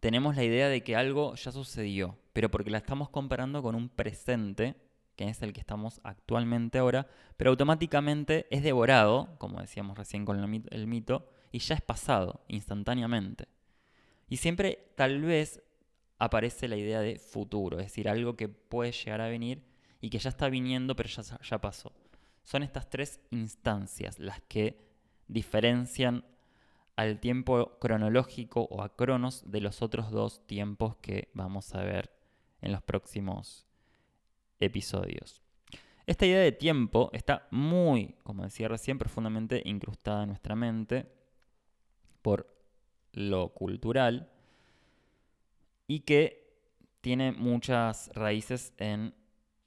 tenemos 0.00 0.36
la 0.36 0.44
idea 0.44 0.68
de 0.68 0.82
que 0.82 0.96
algo 0.96 1.34
ya 1.34 1.52
sucedió, 1.52 2.18
pero 2.32 2.50
porque 2.50 2.70
la 2.70 2.78
estamos 2.78 3.10
comparando 3.10 3.62
con 3.62 3.74
un 3.74 3.88
presente, 3.88 4.74
que 5.16 5.28
es 5.28 5.42
el 5.42 5.52
que 5.52 5.60
estamos 5.60 6.00
actualmente 6.02 6.78
ahora, 6.78 7.06
pero 7.36 7.50
automáticamente 7.50 8.46
es 8.50 8.62
devorado, 8.62 9.36
como 9.38 9.60
decíamos 9.60 9.98
recién 9.98 10.24
con 10.24 10.38
el 10.70 10.86
mito, 10.86 11.28
y 11.52 11.58
ya 11.58 11.74
es 11.74 11.82
pasado 11.82 12.40
instantáneamente. 12.48 13.46
Y 14.28 14.38
siempre 14.38 14.92
tal 14.94 15.20
vez 15.20 15.62
aparece 16.18 16.68
la 16.68 16.76
idea 16.76 17.00
de 17.00 17.18
futuro, 17.18 17.78
es 17.78 17.86
decir, 17.86 18.08
algo 18.08 18.36
que 18.36 18.48
puede 18.48 18.92
llegar 18.92 19.20
a 19.20 19.28
venir 19.28 19.62
y 20.00 20.10
que 20.10 20.18
ya 20.18 20.30
está 20.30 20.48
viniendo, 20.48 20.96
pero 20.96 21.08
ya, 21.08 21.22
ya 21.40 21.60
pasó. 21.60 21.92
Son 22.42 22.62
estas 22.62 22.88
tres 22.88 23.20
instancias 23.30 24.18
las 24.18 24.40
que 24.42 24.78
diferencian 25.28 26.24
al 26.96 27.20
tiempo 27.20 27.78
cronológico 27.78 28.62
o 28.70 28.82
a 28.82 28.94
Cronos 28.94 29.50
de 29.50 29.60
los 29.60 29.82
otros 29.82 30.10
dos 30.10 30.46
tiempos 30.46 30.96
que 30.96 31.30
vamos 31.34 31.74
a 31.74 31.82
ver 31.82 32.10
en 32.60 32.72
los 32.72 32.82
próximos 32.82 33.66
episodios. 34.58 35.42
Esta 36.06 36.26
idea 36.26 36.40
de 36.40 36.52
tiempo 36.52 37.10
está 37.12 37.46
muy, 37.50 38.16
como 38.22 38.42
decía 38.42 38.68
recién, 38.68 38.98
profundamente 38.98 39.62
incrustada 39.64 40.24
en 40.24 40.30
nuestra 40.30 40.56
mente 40.56 41.10
por 42.20 42.52
lo 43.12 43.50
cultural 43.54 44.30
y 45.86 46.00
que 46.00 46.52
tiene 47.00 47.32
muchas 47.32 48.10
raíces 48.14 48.74
en 48.76 49.14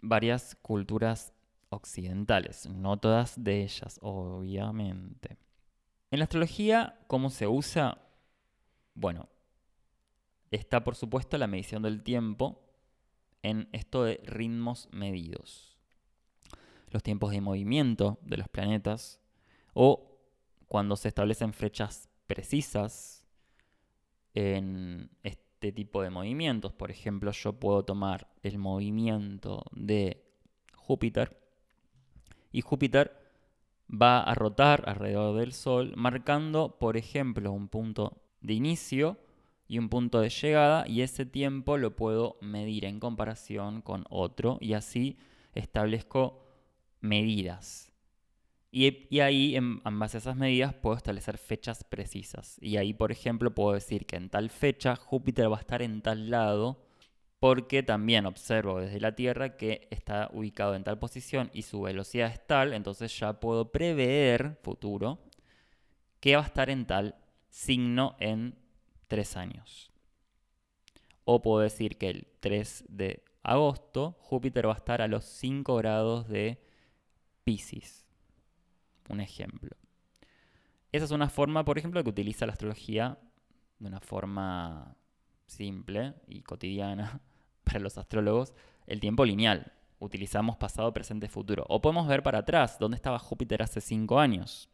varias 0.04 0.56
culturas 0.62 1.34
occidentales, 1.70 2.68
no 2.68 2.98
todas 2.98 3.42
de 3.42 3.63
ellas, 3.63 3.98
obviamente. 4.02 5.38
En 6.12 6.20
la 6.20 6.26
astrología, 6.26 7.00
¿cómo 7.08 7.32
se 7.32 7.48
usa? 7.48 7.98
Bueno, 8.94 9.30
está 10.52 10.84
por 10.84 10.96
supuesto 10.96 11.38
la 11.38 11.48
medición 11.48 11.82
del 11.82 12.04
tiempo 12.04 12.62
en 13.42 13.70
esto 13.72 14.04
de 14.04 14.22
ritmos 14.26 14.88
medidos. 14.92 15.78
Los 16.92 17.02
tiempos 17.02 17.32
de 17.32 17.42
movimiento 17.42 18.20
de 18.22 18.38
los 18.38 18.50
planetas 18.50 19.20
o 19.74 20.20
cuando 20.68 20.96
se 20.96 21.08
establecen 21.08 21.54
flechas 21.54 22.10
precisas 22.28 23.26
en 24.36 25.10
este 25.24 25.42
tipo 25.71 26.02
de 26.02 26.10
movimientos. 26.10 26.73
Por 26.73 26.91
ejemplo, 26.91 27.32
yo 27.32 27.54
puedo 27.54 27.84
tomar 27.84 28.28
el 28.41 28.58
movimiento 28.58 29.63
de 29.71 30.23
Júpiter 30.76 31.39
y 32.52 32.62
Júpiter 32.62 33.23
va 33.89 34.21
a 34.21 34.34
rotar 34.36 34.84
alrededor 34.88 35.39
del 35.39 35.54
Sol, 35.54 35.93
marcando, 35.95 36.78
por 36.80 36.97
ejemplo, 36.97 37.52
un 37.52 37.67
punto 37.67 38.21
de 38.41 38.54
inicio 38.54 39.17
y 39.67 39.80
un 39.80 39.89
punto 39.89 40.19
de 40.19 40.30
llegada, 40.30 40.88
y 40.88 41.02
ese 41.02 41.26
tiempo 41.26 41.78
lo 41.78 41.95
puedo 41.95 42.38
medir 42.41 42.86
en 42.86 42.99
comparación 42.99 43.82
con 43.82 44.06
otro, 44.10 44.58
y 44.62 44.73
así 44.73 45.17
establezco 45.54 46.43
medidas. 47.02 47.92
Y, 48.75 49.19
ahí, 49.19 49.55
en, 49.55 49.83
base 49.99 50.17
a 50.17 50.19
esas 50.19 50.36
medidas, 50.36 50.73
puedo 50.73 50.97
establecer 50.97 51.38
fechas 51.38 51.83
precisas. 51.83 52.57
Y 52.59 52.77
ahí, 52.77 52.91
por 52.91 53.12
ejemplo, 53.12 53.53
puedo 53.53 53.73
decir 53.73 54.07
que 54.07 54.15
en 54.15 54.29
tal 54.29 54.49
fecha 54.49 54.95
Júpiter 54.95 55.51
va 55.51 55.57
a 55.57 55.59
estar 55.59 55.83
en 55.83 56.01
tal 56.01 56.31
lado, 56.31 56.83
porque 57.39 57.83
también 57.83 58.25
observo 58.25 58.79
desde 58.81 58.99
la 58.99 59.13
Tierra 59.13 59.57
que 59.57 59.88
está 59.91 60.27
ubicado 60.33 60.73
en 60.73 60.83
tal 60.83 60.97
posición 60.97 61.51
y 61.53 61.62
su 61.62 61.83
velocidad 61.83 62.31
es 62.31 62.47
tal, 62.47 62.73
entonces 62.73 63.15
ya 63.19 63.39
puedo 63.39 63.71
prever 63.71 64.57
futuro 64.63 65.19
que 66.19 66.36
va 66.36 66.41
a 66.41 66.47
estar 66.47 66.71
en 66.71 66.88
tal 66.88 67.15
signo 67.49 68.15
en 68.19 68.55
tres 69.07 69.38
años. 69.38 69.91
O 71.25 71.43
puedo 71.43 71.59
decir 71.59 71.99
que 71.99 72.09
el 72.09 72.27
3 72.39 72.86
de 72.89 73.23
agosto 73.43 74.17
Júpiter 74.19 74.67
va 74.67 74.73
a 74.73 74.77
estar 74.77 75.03
a 75.03 75.07
los 75.07 75.25
5 75.25 75.75
grados 75.75 76.27
de 76.27 76.59
Pisces 77.43 78.03
un 79.10 79.20
ejemplo. 79.20 79.76
Esa 80.92 81.06
es 81.06 81.12
una 81.12 81.30
forma, 81.30 81.66
por 81.66 81.78
ejemplo, 81.78 82.04
que 82.04 82.10
utiliza 82.10 82.46
la 82.46 82.54
astrología 82.54 83.18
de 83.80 83.88
una 83.88 84.00
forma 84.00 84.96
simple 85.48 86.13
y 86.28 86.42
cotidiana 86.42 87.20
para 87.63 87.80
los 87.80 87.98
astrólogos, 87.98 88.54
el 88.88 89.00
tiempo 89.00 89.26
lineal. 89.26 89.74
Utilizamos 90.00 90.58
pasado, 90.58 90.94
presente, 90.94 91.30
futuro. 91.30 91.66
O 91.70 91.82
podemos 91.82 92.08
ver 92.08 92.24
para 92.24 92.39
atrás, 92.39 92.78
dónde 92.80 92.96
estaba 92.96 93.20
Júpiter 93.20 93.63
hace 93.63 93.82
cinco 93.82 94.20
años. 94.20 94.70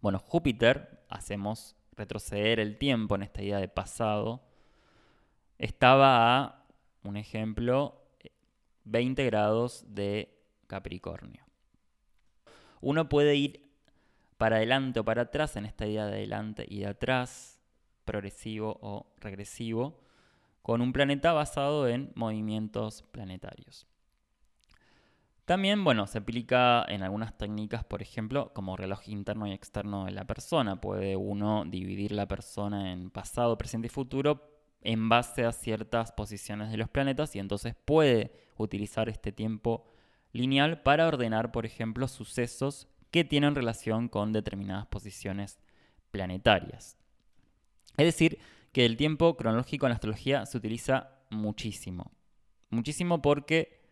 Bueno, 0.00 0.18
Júpiter, 0.18 1.04
hacemos 1.08 1.76
retroceder 1.96 2.58
el 2.58 2.78
tiempo 2.78 3.14
en 3.14 3.22
esta 3.22 3.42
idea 3.42 3.58
de 3.58 3.68
pasado, 3.68 4.42
estaba 5.58 6.38
a, 6.38 6.64
un 7.04 7.16
ejemplo, 7.16 8.02
20 8.84 9.24
grados 9.26 9.84
de 9.88 10.36
Capricornio. 10.66 11.44
Uno 12.82 13.08
puede 13.08 13.36
ir 13.36 13.62
para 14.36 14.56
adelante 14.56 15.00
o 15.00 15.04
para 15.04 15.22
atrás 15.22 15.56
en 15.56 15.64
esta 15.64 15.86
idea 15.86 16.04
de 16.06 16.16
adelante 16.16 16.66
y 16.68 16.80
de 16.80 16.88
atrás, 16.88 17.60
progresivo 18.04 18.78
o 18.82 19.06
regresivo, 19.18 20.00
con 20.62 20.80
un 20.80 20.92
planeta 20.92 21.32
basado 21.32 21.88
en 21.88 22.12
movimientos 22.14 23.02
planetarios. 23.04 23.86
También, 25.44 25.82
bueno, 25.84 26.06
se 26.06 26.18
aplica 26.18 26.84
en 26.88 27.02
algunas 27.02 27.36
técnicas, 27.36 27.84
por 27.84 28.02
ejemplo, 28.02 28.52
como 28.52 28.76
reloj 28.76 29.08
interno 29.08 29.46
y 29.46 29.52
externo 29.52 30.04
de 30.04 30.12
la 30.12 30.24
persona. 30.24 30.80
Puede 30.80 31.16
uno 31.16 31.64
dividir 31.64 32.12
la 32.12 32.28
persona 32.28 32.92
en 32.92 33.10
pasado, 33.10 33.58
presente 33.58 33.86
y 33.86 33.90
futuro 33.90 34.52
en 34.80 35.08
base 35.08 35.44
a 35.44 35.52
ciertas 35.52 36.12
posiciones 36.12 36.70
de 36.70 36.76
los 36.76 36.88
planetas 36.88 37.34
y 37.36 37.38
entonces 37.38 37.74
puede 37.84 38.32
utilizar 38.56 39.08
este 39.08 39.32
tiempo 39.32 39.84
lineal 40.32 40.82
para 40.82 41.06
ordenar, 41.06 41.52
por 41.52 41.66
ejemplo, 41.66 42.08
sucesos 42.08 42.88
que 43.10 43.24
tienen 43.24 43.54
relación 43.54 44.08
con 44.08 44.32
determinadas 44.32 44.86
posiciones 44.86 45.58
planetarias. 46.10 46.96
Es 47.96 48.06
decir, 48.06 48.38
que 48.72 48.86
el 48.86 48.96
tiempo 48.96 49.36
cronológico 49.36 49.86
en 49.86 49.90
la 49.90 49.96
astrología 49.96 50.46
se 50.46 50.56
utiliza 50.56 51.10
muchísimo. 51.30 52.12
Muchísimo 52.70 53.20
porque 53.20 53.82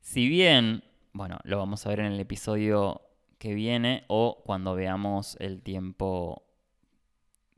si 0.00 0.28
bien, 0.28 0.82
bueno, 1.12 1.38
lo 1.44 1.58
vamos 1.58 1.84
a 1.84 1.90
ver 1.90 2.00
en 2.00 2.12
el 2.12 2.20
episodio 2.20 3.02
que 3.38 3.54
viene 3.54 4.04
o 4.08 4.42
cuando 4.44 4.74
veamos 4.74 5.36
el 5.40 5.62
tiempo 5.62 6.46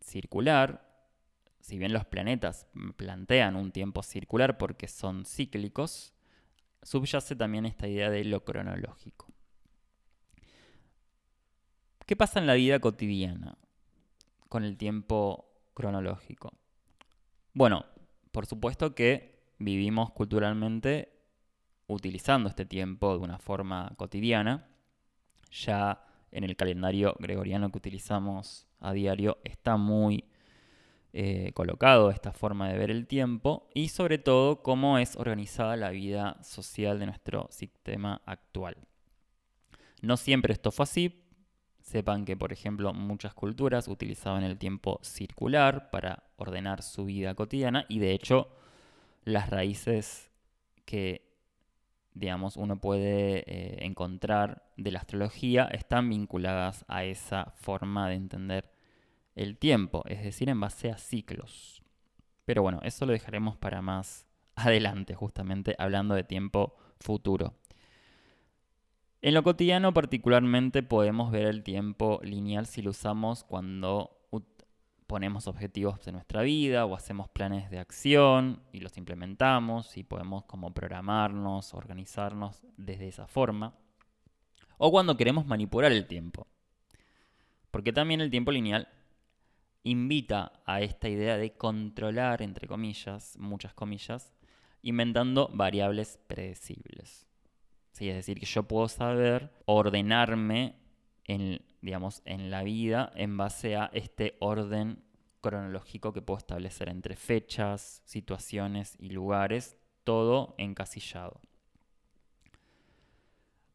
circular, 0.00 0.86
si 1.60 1.78
bien 1.78 1.92
los 1.92 2.04
planetas 2.04 2.66
plantean 2.96 3.54
un 3.54 3.70
tiempo 3.70 4.02
circular 4.02 4.58
porque 4.58 4.88
son 4.88 5.24
cíclicos, 5.24 6.15
subyace 6.82 7.36
también 7.36 7.66
esta 7.66 7.88
idea 7.88 8.10
de 8.10 8.24
lo 8.24 8.44
cronológico. 8.44 9.26
¿Qué 12.06 12.14
pasa 12.14 12.38
en 12.38 12.46
la 12.46 12.54
vida 12.54 12.78
cotidiana 12.78 13.58
con 14.48 14.62
el 14.62 14.76
tiempo 14.76 15.50
cronológico? 15.74 16.52
Bueno, 17.52 17.84
por 18.30 18.46
supuesto 18.46 18.94
que 18.94 19.36
vivimos 19.58 20.12
culturalmente 20.12 21.12
utilizando 21.88 22.48
este 22.48 22.64
tiempo 22.64 23.16
de 23.16 23.24
una 23.24 23.38
forma 23.38 23.92
cotidiana. 23.96 24.68
Ya 25.50 26.04
en 26.30 26.44
el 26.44 26.56
calendario 26.56 27.16
gregoriano 27.18 27.70
que 27.70 27.78
utilizamos 27.78 28.66
a 28.80 28.92
diario 28.92 29.38
está 29.44 29.76
muy 29.76 30.24
eh, 31.18 31.52
colocado 31.54 32.10
esta 32.10 32.30
forma 32.30 32.68
de 32.68 32.76
ver 32.76 32.90
el 32.90 33.06
tiempo 33.06 33.70
y 33.72 33.88
sobre 33.88 34.18
todo 34.18 34.62
cómo 34.62 34.98
es 34.98 35.16
organizada 35.16 35.74
la 35.74 35.88
vida 35.88 36.36
social 36.42 36.98
de 36.98 37.06
nuestro 37.06 37.48
sistema 37.50 38.20
actual. 38.26 38.76
No 40.02 40.18
siempre 40.18 40.52
esto 40.52 40.70
fue 40.70 40.82
así. 40.82 41.24
Sepan 41.80 42.26
que, 42.26 42.36
por 42.36 42.52
ejemplo, 42.52 42.92
muchas 42.92 43.32
culturas 43.32 43.88
utilizaban 43.88 44.42
el 44.42 44.58
tiempo 44.58 45.00
circular 45.02 45.88
para 45.88 46.24
ordenar 46.36 46.82
su 46.82 47.06
vida 47.06 47.34
cotidiana 47.34 47.86
y 47.88 47.98
de 47.98 48.12
hecho 48.12 48.50
las 49.24 49.48
raíces 49.48 50.30
que 50.84 51.26
digamos, 52.12 52.58
uno 52.58 52.78
puede 52.78 53.38
eh, 53.46 53.86
encontrar 53.86 54.70
de 54.76 54.90
la 54.90 54.98
astrología 54.98 55.64
están 55.64 56.10
vinculadas 56.10 56.84
a 56.88 57.04
esa 57.04 57.54
forma 57.56 58.08
de 58.08 58.16
entender 58.16 58.75
el 59.36 59.56
tiempo, 59.58 60.02
es 60.06 60.24
decir, 60.24 60.48
en 60.48 60.58
base 60.58 60.90
a 60.90 60.98
ciclos. 60.98 61.82
Pero 62.44 62.62
bueno, 62.62 62.80
eso 62.82 63.06
lo 63.06 63.12
dejaremos 63.12 63.56
para 63.56 63.82
más 63.82 64.26
adelante, 64.56 65.14
justamente 65.14 65.76
hablando 65.78 66.14
de 66.14 66.24
tiempo 66.24 66.74
futuro. 66.98 67.54
En 69.22 69.34
lo 69.34 69.42
cotidiano 69.42 69.92
particularmente 69.92 70.82
podemos 70.82 71.30
ver 71.30 71.46
el 71.46 71.62
tiempo 71.62 72.20
lineal 72.22 72.66
si 72.66 72.82
lo 72.82 72.90
usamos 72.90 73.44
cuando 73.44 74.16
ponemos 75.06 75.46
objetivos 75.46 76.04
de 76.04 76.12
nuestra 76.12 76.42
vida 76.42 76.84
o 76.84 76.94
hacemos 76.94 77.28
planes 77.28 77.70
de 77.70 77.78
acción 77.78 78.62
y 78.72 78.80
los 78.80 78.96
implementamos 78.98 79.96
y 79.96 80.02
podemos 80.02 80.44
como 80.44 80.74
programarnos, 80.74 81.74
organizarnos 81.74 82.62
desde 82.76 83.08
esa 83.08 83.26
forma. 83.26 83.74
O 84.78 84.90
cuando 84.90 85.16
queremos 85.16 85.46
manipular 85.46 85.92
el 85.92 86.06
tiempo. 86.06 86.46
Porque 87.70 87.92
también 87.92 88.20
el 88.20 88.30
tiempo 88.30 88.50
lineal 88.50 88.88
invita 89.86 90.52
a 90.66 90.80
esta 90.80 91.08
idea 91.08 91.36
de 91.36 91.52
controlar, 91.52 92.42
entre 92.42 92.66
comillas, 92.66 93.36
muchas 93.38 93.72
comillas, 93.72 94.34
inventando 94.82 95.48
variables 95.54 96.18
predecibles. 96.26 97.28
Sí, 97.92 98.08
es 98.10 98.16
decir, 98.16 98.40
que 98.40 98.46
yo 98.46 98.64
puedo 98.64 98.88
saber 98.88 99.52
ordenarme 99.64 100.74
en, 101.24 101.62
digamos, 101.82 102.20
en 102.24 102.50
la 102.50 102.64
vida 102.64 103.12
en 103.14 103.36
base 103.36 103.76
a 103.76 103.88
este 103.92 104.36
orden 104.40 105.04
cronológico 105.40 106.12
que 106.12 106.20
puedo 106.20 106.38
establecer 106.38 106.88
entre 106.88 107.14
fechas, 107.14 108.02
situaciones 108.04 108.96
y 108.98 109.10
lugares, 109.10 109.76
todo 110.02 110.56
encasillado. 110.58 111.40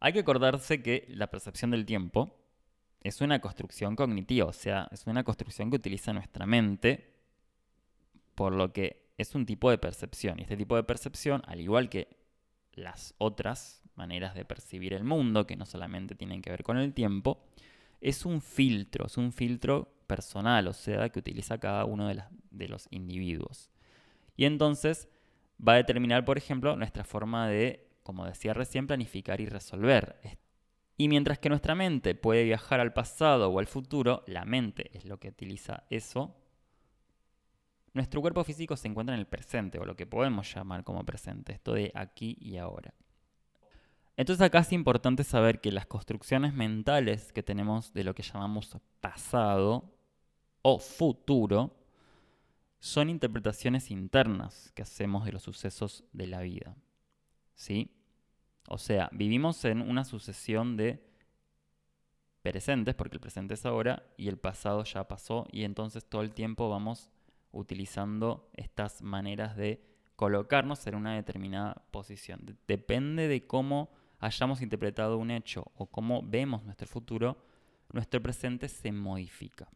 Hay 0.02 0.12
que 0.12 0.20
acordarse 0.20 0.84
que 0.84 1.06
la 1.08 1.28
percepción 1.28 1.72
del 1.72 1.86
tiempo 1.86 2.41
es 3.02 3.22
una 3.22 3.40
construcción 3.40 3.96
cognitiva, 3.96 4.46
o 4.46 4.54
sea, 4.54 4.88
es 4.92 5.08
una 5.08 5.24
construcción 5.24 5.70
que 5.70 5.78
utiliza 5.78 6.14
nuestra 6.14 6.46
mente, 6.46 7.14
por 8.36 8.54
lo 8.54 8.72
que 8.72 9.12
es 9.18 9.36
un 9.36 9.46
tipo 9.46 9.70
de 9.70 9.78
percepción. 9.78 10.40
Y 10.40 10.44
este 10.44 10.58
tipo 10.58 10.76
de 10.76 10.84
percepción, 10.84 11.42
al 11.46 11.60
igual 11.60 11.90
que 11.90 12.18
las 12.74 13.14
otras 13.18 13.84
maneras 13.96 14.36
de 14.36 14.46
percibir 14.46 14.94
el 14.94 15.04
mundo, 15.04 15.48
que 15.48 15.56
no 15.56 15.66
solamente 15.66 16.16
tienen 16.16 16.42
que 16.42 16.52
ver 16.52 16.64
con 16.64 16.78
el 16.78 16.94
tiempo, 16.94 17.44
es 18.02 18.26
un 18.26 18.42
filtro, 18.42 19.08
es 19.08 19.18
un 19.18 19.32
filtro 19.32 19.94
personal, 20.08 20.68
o 20.68 20.74
sea, 20.74 21.10
que 21.10 21.20
utiliza 21.20 21.60
cada 21.60 21.86
uno 21.86 22.08
de, 22.08 22.24
de 22.52 22.68
los 22.68 22.88
individuos. 22.92 23.70
Y 24.36 24.46
entonces 24.46 25.08
va 25.66 25.74
a 25.74 25.78
determinar, 25.78 26.26
por 26.26 26.38
ejemplo, 26.38 26.76
nuestra 26.76 27.04
forma 27.04 27.48
de, 27.48 27.88
como 28.04 28.26
decía 28.26 28.54
recién, 28.54 28.88
planificar 28.88 29.42
y 29.42 29.46
resolver. 29.48 30.20
Y 31.02 31.08
mientras 31.08 31.40
que 31.40 31.50
nuestra 31.50 31.74
mente 31.74 32.14
puede 32.14 32.44
viajar 32.44 32.80
al 32.80 32.94
pasado 32.94 33.50
o 33.50 33.58
al 33.58 33.66
futuro, 33.66 34.24
la 34.28 34.46
mente 34.46 34.96
es 34.96 35.04
lo 35.04 35.20
que 35.20 35.30
utiliza 35.30 35.84
eso, 35.90 36.36
nuestro 37.96 38.22
cuerpo 38.22 38.44
físico 38.44 38.78
se 38.78 38.88
encuentra 38.88 39.16
en 39.16 39.20
el 39.20 39.26
presente, 39.26 39.80
o 39.80 39.86
lo 39.86 39.96
que 39.96 40.06
podemos 40.06 40.54
llamar 40.54 40.84
como 40.84 41.04
presente, 41.04 41.54
esto 41.54 41.74
de 41.74 41.92
aquí 41.96 42.38
y 42.40 42.58
ahora. 42.58 42.94
Entonces 44.16 44.46
acá 44.46 44.60
es 44.60 44.72
importante 44.74 45.24
saber 45.24 45.60
que 45.60 45.72
las 45.72 45.88
construcciones 45.88 46.54
mentales 46.54 47.34
que 47.34 47.42
tenemos 47.42 47.94
de 47.94 48.04
lo 48.04 48.14
que 48.14 48.22
llamamos 48.22 48.78
pasado 49.00 49.92
o 50.62 50.78
futuro 50.78 51.76
son 52.78 53.10
interpretaciones 53.10 53.90
internas 53.90 54.72
que 54.76 54.84
hacemos 54.84 55.26
de 55.26 55.32
los 55.32 55.42
sucesos 55.42 56.04
de 56.14 56.28
la 56.28 56.42
vida. 56.42 56.76
¿Sí? 57.56 57.90
O 58.68 58.78
sea, 58.78 59.10
vivimos 59.12 59.64
en 59.66 59.82
una 59.82 60.04
sucesión 60.04 60.78
de 60.78 61.04
presentes, 62.42 62.96
porque 62.96 63.18
el 63.18 63.22
presente 63.22 63.54
es 63.54 63.66
ahora 63.66 64.04
y 64.18 64.28
el 64.28 64.38
pasado 64.38 64.84
ya 64.84 65.08
pasó, 65.08 65.48
y 65.52 65.64
entonces 65.64 66.06
todo 66.06 66.22
el 66.22 66.34
tiempo 66.34 66.70
vamos 66.70 67.10
utilizando 67.52 68.50
estas 68.54 69.02
maneras 69.02 69.56
de 69.56 69.84
colocarnos 70.16 70.86
en 70.88 70.96
una 70.96 71.16
determinada 71.16 71.84
posición. 71.92 72.58
Depende 72.68 73.28
de 73.28 73.46
cómo 73.46 73.90
hayamos 74.20 74.62
interpretado 74.62 75.18
un 75.18 75.32
hecho 75.32 75.72
o 75.76 75.88
cómo 75.88 76.22
vemos 76.24 76.64
nuestro 76.64 76.88
futuro, 76.88 77.44
nuestro 77.92 78.22
presente 78.22 78.70
se 78.70 78.92
modifica. 78.92 79.68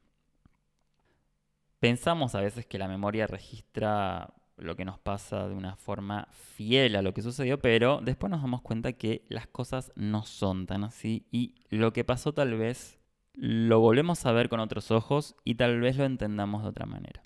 Pensamos 1.80 2.36
a 2.36 2.42
veces 2.42 2.66
que 2.66 2.78
la 2.78 2.88
memoria 2.88 3.28
registra 3.28 4.34
lo 4.58 4.76
que 4.76 4.86
nos 4.86 5.00
pasa 5.00 5.48
de 5.48 5.56
una 5.56 5.76
forma 5.76 6.28
fiel 6.32 6.96
a 6.96 7.02
lo 7.02 7.14
que 7.14 7.22
sucedió, 7.22 7.60
pero 7.60 8.00
después 8.02 8.32
nos 8.32 8.42
damos 8.42 8.62
cuenta 8.62 8.94
que 8.94 9.26
las 9.30 9.48
cosas 9.48 9.92
no 9.96 10.24
son 10.24 10.66
tan 10.66 10.84
así 10.84 11.28
y 11.32 11.56
lo 11.70 11.94
que 11.94 12.04
pasó 12.04 12.34
tal 12.34 12.58
vez 12.58 13.00
lo 13.34 13.80
volvemos 13.80 14.26
a 14.26 14.32
ver 14.32 14.48
con 14.48 14.60
otros 14.60 14.92
ojos 14.92 15.36
y 15.44 15.56
tal 15.56 15.80
vez 15.82 15.98
lo 15.98 16.06
entendamos 16.06 16.64
de 16.64 16.70
otra 16.70 16.86
manera. 16.86 17.22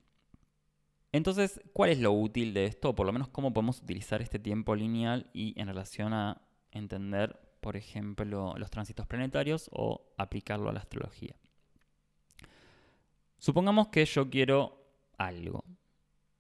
Entonces, 1.12 1.62
¿cuál 1.74 1.90
es 1.90 2.00
lo 2.00 2.12
útil 2.12 2.54
de 2.54 2.66
esto? 2.66 2.90
O 2.90 2.96
por 2.96 3.06
lo 3.06 3.14
menos 3.14 3.30
cómo 3.30 3.54
podemos 3.54 3.82
utilizar 3.82 4.22
este 4.22 4.40
tiempo 4.40 4.76
lineal 4.76 5.30
y 5.34 5.60
en 5.60 5.68
relación 5.68 6.14
a 6.14 6.42
entender, 6.72 7.40
por 7.62 7.78
ejemplo, 7.78 8.54
los 8.58 8.70
tránsitos 8.70 9.08
planetarios 9.08 9.70
o 9.72 10.14
aplicarlo 10.18 10.70
a 10.70 10.74
la 10.74 10.80
astrología. 10.80 11.36
Supongamos 13.40 13.88
que 13.88 14.06
yo 14.06 14.30
quiero 14.30 14.86
algo, 15.18 15.64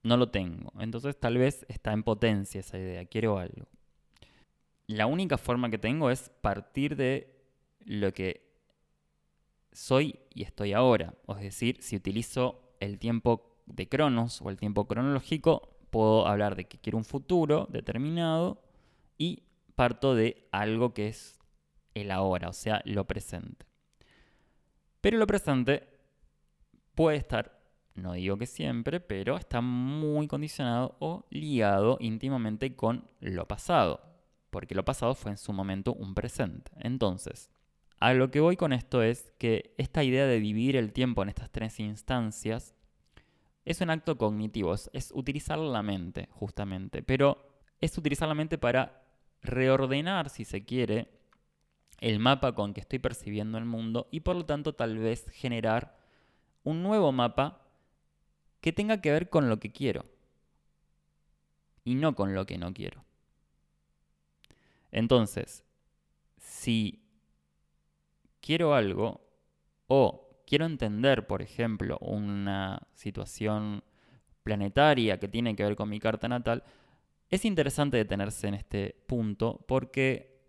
no 0.03 0.17
lo 0.17 0.29
tengo, 0.29 0.71
entonces 0.79 1.19
tal 1.19 1.37
vez 1.37 1.65
está 1.69 1.93
en 1.93 2.03
potencia 2.03 2.59
esa 2.59 2.77
idea, 2.77 3.05
quiero 3.05 3.37
algo. 3.37 3.67
La 4.87 5.05
única 5.05 5.37
forma 5.37 5.69
que 5.69 5.77
tengo 5.77 6.09
es 6.09 6.29
partir 6.41 6.95
de 6.95 7.39
lo 7.85 8.11
que 8.11 8.49
soy 9.71 10.19
y 10.33 10.43
estoy 10.43 10.73
ahora. 10.73 11.13
Es 11.27 11.41
decir, 11.41 11.77
si 11.81 11.95
utilizo 11.95 12.73
el 12.79 12.97
tiempo 12.97 13.61
de 13.67 13.87
Cronos 13.87 14.41
o 14.41 14.49
el 14.49 14.57
tiempo 14.57 14.87
cronológico, 14.87 15.77
puedo 15.89 16.27
hablar 16.27 16.55
de 16.55 16.65
que 16.65 16.79
quiero 16.79 16.97
un 16.97 17.05
futuro 17.05 17.67
determinado 17.69 18.63
y 19.17 19.43
parto 19.75 20.15
de 20.15 20.47
algo 20.51 20.93
que 20.93 21.07
es 21.07 21.39
el 21.93 22.11
ahora, 22.11 22.49
o 22.49 22.53
sea, 22.53 22.81
lo 22.85 23.05
presente. 23.05 23.65
Pero 25.01 25.17
lo 25.17 25.27
presente 25.27 25.87
puede 26.95 27.17
estar, 27.17 27.58
no 27.99 28.13
digo 28.13 28.37
que 28.37 28.45
siempre, 28.45 28.99
pero 28.99 29.37
está 29.37 29.61
muy 29.61 30.27
condicionado 30.27 30.95
o 30.99 31.25
ligado 31.29 31.97
íntimamente 31.99 32.75
con 32.75 33.07
lo 33.19 33.47
pasado, 33.47 34.01
porque 34.49 34.75
lo 34.75 34.85
pasado 34.85 35.15
fue 35.15 35.31
en 35.31 35.37
su 35.37 35.53
momento 35.53 35.93
un 35.93 36.15
presente. 36.15 36.71
Entonces, 36.79 37.49
a 37.99 38.13
lo 38.13 38.31
que 38.31 38.39
voy 38.39 38.55
con 38.55 38.73
esto 38.73 39.03
es 39.03 39.33
que 39.37 39.73
esta 39.77 40.03
idea 40.03 40.25
de 40.25 40.39
dividir 40.39 40.75
el 40.75 40.93
tiempo 40.93 41.21
en 41.21 41.29
estas 41.29 41.51
tres 41.51 41.79
instancias 41.79 42.75
es 43.65 43.81
un 43.81 43.89
acto 43.89 44.17
cognitivo, 44.17 44.73
es, 44.73 45.11
utilizar 45.13 45.57
la 45.57 45.83
mente, 45.83 46.29
justamente, 46.31 47.03
pero 47.03 47.37
es 47.81 47.97
utilizar 47.97 48.27
la 48.27 48.33
mente 48.33 48.57
para 48.57 49.03
reordenar, 49.41 50.29
si 50.29 50.45
se 50.45 50.65
quiere, 50.65 51.11
el 51.99 52.19
mapa 52.19 52.55
con 52.55 52.73
que 52.73 52.81
estoy 52.81 52.99
percibiendo 52.99 53.57
el 53.57 53.65
mundo 53.65 54.07
y 54.11 54.21
por 54.21 54.35
lo 54.35 54.45
tanto 54.45 54.73
tal 54.73 54.97
vez 54.97 55.29
generar 55.31 55.97
un 56.63 56.81
nuevo 56.81 57.11
mapa 57.11 57.68
que 58.61 58.73
tenga 58.73 59.01
que 59.01 59.11
ver 59.11 59.29
con 59.29 59.49
lo 59.49 59.59
que 59.59 59.71
quiero 59.71 60.05
y 61.83 61.95
no 61.95 62.15
con 62.15 62.35
lo 62.35 62.45
que 62.45 62.57
no 62.57 62.73
quiero. 62.73 63.03
Entonces, 64.91 65.63
si 66.37 67.03
quiero 68.41 68.73
algo 68.73 69.21
o 69.87 70.43
quiero 70.45 70.65
entender, 70.65 71.27
por 71.27 71.41
ejemplo, 71.41 71.97
una 71.99 72.87
situación 72.93 73.83
planetaria 74.43 75.19
que 75.19 75.27
tiene 75.27 75.55
que 75.55 75.63
ver 75.63 75.75
con 75.75 75.89
mi 75.89 75.99
carta 75.99 76.27
natal, 76.27 76.63
es 77.29 77.45
interesante 77.45 77.97
detenerse 77.97 78.47
en 78.47 78.55
este 78.55 78.95
punto 79.07 79.63
porque 79.67 80.39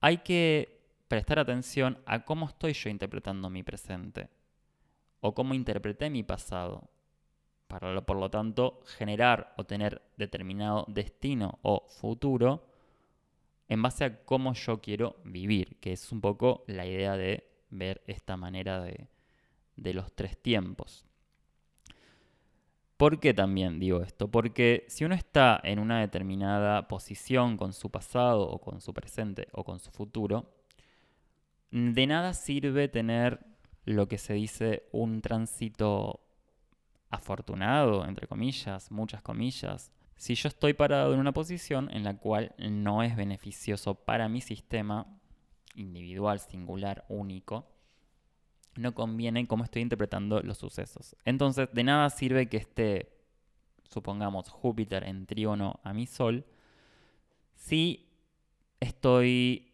hay 0.00 0.18
que 0.18 0.74
prestar 1.08 1.38
atención 1.38 1.98
a 2.06 2.24
cómo 2.24 2.46
estoy 2.46 2.72
yo 2.72 2.90
interpretando 2.90 3.50
mi 3.50 3.62
presente 3.62 4.28
o 5.24 5.34
cómo 5.34 5.54
interpreté 5.54 6.10
mi 6.10 6.22
pasado. 6.22 6.90
Para, 7.66 8.04
por 8.04 8.18
lo 8.18 8.28
tanto, 8.28 8.82
generar 8.98 9.54
o 9.56 9.64
tener 9.64 10.02
determinado 10.18 10.84
destino 10.86 11.60
o 11.62 11.86
futuro 11.88 12.66
en 13.66 13.80
base 13.80 14.04
a 14.04 14.24
cómo 14.26 14.52
yo 14.52 14.82
quiero 14.82 15.16
vivir, 15.24 15.80
que 15.80 15.92
es 15.92 16.12
un 16.12 16.20
poco 16.20 16.62
la 16.66 16.84
idea 16.84 17.16
de 17.16 17.48
ver 17.70 18.02
esta 18.06 18.36
manera 18.36 18.82
de, 18.82 19.08
de 19.76 19.94
los 19.94 20.12
tres 20.14 20.36
tiempos. 20.36 21.06
¿Por 22.98 23.18
qué 23.18 23.32
también 23.32 23.80
digo 23.80 24.02
esto? 24.02 24.30
Porque 24.30 24.84
si 24.88 25.06
uno 25.06 25.14
está 25.14 25.58
en 25.64 25.78
una 25.78 26.00
determinada 26.00 26.86
posición 26.86 27.56
con 27.56 27.72
su 27.72 27.90
pasado 27.90 28.46
o 28.46 28.60
con 28.60 28.82
su 28.82 28.92
presente 28.92 29.48
o 29.52 29.64
con 29.64 29.78
su 29.78 29.90
futuro, 29.90 30.52
de 31.70 32.06
nada 32.06 32.34
sirve 32.34 32.88
tener 32.88 33.53
lo 33.84 34.08
que 34.08 34.18
se 34.18 34.34
dice 34.34 34.88
un 34.92 35.20
tránsito 35.20 36.20
afortunado, 37.10 38.04
entre 38.06 38.26
comillas, 38.26 38.90
muchas 38.90 39.22
comillas, 39.22 39.92
si 40.16 40.34
yo 40.34 40.48
estoy 40.48 40.74
parado 40.74 41.12
en 41.12 41.20
una 41.20 41.32
posición 41.32 41.90
en 41.92 42.04
la 42.04 42.16
cual 42.16 42.54
no 42.58 43.02
es 43.02 43.16
beneficioso 43.16 43.94
para 43.94 44.28
mi 44.28 44.40
sistema 44.40 45.06
individual, 45.74 46.40
singular, 46.40 47.04
único, 47.08 47.68
no 48.76 48.94
conviene 48.94 49.46
cómo 49.46 49.64
estoy 49.64 49.82
interpretando 49.82 50.40
los 50.40 50.58
sucesos. 50.58 51.16
Entonces, 51.24 51.68
de 51.72 51.84
nada 51.84 52.10
sirve 52.10 52.48
que 52.48 52.56
esté, 52.56 53.12
supongamos, 53.84 54.48
Júpiter 54.48 55.04
en 55.04 55.26
trígono 55.26 55.80
a 55.82 55.92
mi 55.92 56.06
Sol, 56.06 56.44
si 57.54 58.08
estoy 58.80 59.72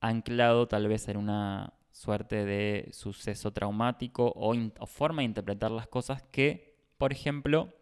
anclado 0.00 0.68
tal 0.68 0.88
vez 0.88 1.08
en 1.08 1.16
una 1.16 1.72
suerte 1.96 2.44
de 2.44 2.90
suceso 2.92 3.54
traumático 3.54 4.30
o, 4.36 4.54
forma 4.86 5.22
de 5.22 5.26
interpretar 5.26 5.70
las 5.70 5.88
cosas 5.88 6.22
que, 6.24 6.76
por 6.98 7.10
ejemplo, 7.10 7.72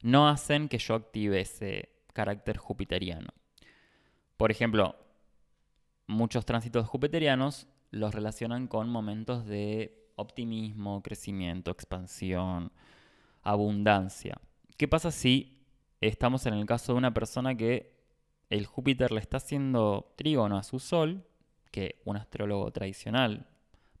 no 0.00 0.28
hacen 0.28 0.68
que 0.68 0.78
yo 0.78 0.94
active 0.94 1.40
ese 1.40 1.88
carácter 2.12 2.56
jupiteriano. 2.56 3.30
Por 4.36 4.52
ejemplo, 4.52 4.94
muchos 6.06 6.46
tránsitos 6.46 6.86
jupiterianos 6.86 7.66
los 7.90 8.14
relacionan 8.14 8.68
con 8.68 8.88
momentos 8.88 9.44
de 9.44 10.12
optimismo, 10.14 11.02
crecimiento, 11.02 11.72
expansión, 11.72 12.70
abundancia. 13.42 14.40
¿Qué 14.76 14.86
pasa 14.86 15.10
si 15.10 15.64
estamos 16.00 16.46
en 16.46 16.54
el 16.54 16.64
caso 16.64 16.92
de 16.92 16.98
una 16.98 17.12
persona 17.12 17.56
que 17.56 17.98
el 18.50 18.66
Júpiter 18.66 19.10
le 19.10 19.18
está 19.18 19.38
haciendo 19.38 20.14
trígono 20.16 20.56
a 20.56 20.62
su 20.62 20.78
Sol, 20.78 21.27
que 21.70 22.00
un 22.04 22.16
astrólogo 22.16 22.70
tradicional 22.70 23.46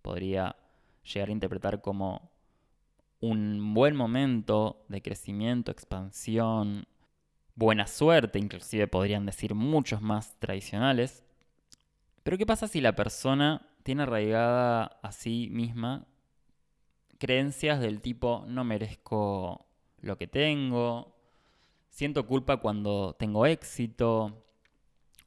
podría 0.02 0.56
llegar 1.04 1.28
a 1.28 1.32
interpretar 1.32 1.80
como 1.80 2.30
un 3.20 3.74
buen 3.74 3.96
momento 3.96 4.84
de 4.88 5.02
crecimiento, 5.02 5.70
expansión, 5.72 6.86
buena 7.54 7.86
suerte, 7.86 8.38
inclusive 8.38 8.86
podrían 8.86 9.26
decir 9.26 9.54
muchos 9.54 10.00
más 10.00 10.38
tradicionales. 10.38 11.24
Pero 12.22 12.38
¿qué 12.38 12.46
pasa 12.46 12.68
si 12.68 12.80
la 12.80 12.94
persona 12.94 13.66
tiene 13.82 14.04
arraigada 14.04 14.98
a 15.02 15.12
sí 15.12 15.48
misma 15.50 16.06
creencias 17.18 17.80
del 17.80 18.00
tipo 18.00 18.44
no 18.46 18.64
merezco 18.64 19.66
lo 20.00 20.16
que 20.16 20.28
tengo, 20.28 21.14
siento 21.90 22.26
culpa 22.26 22.58
cuando 22.58 23.14
tengo 23.14 23.44
éxito 23.46 24.44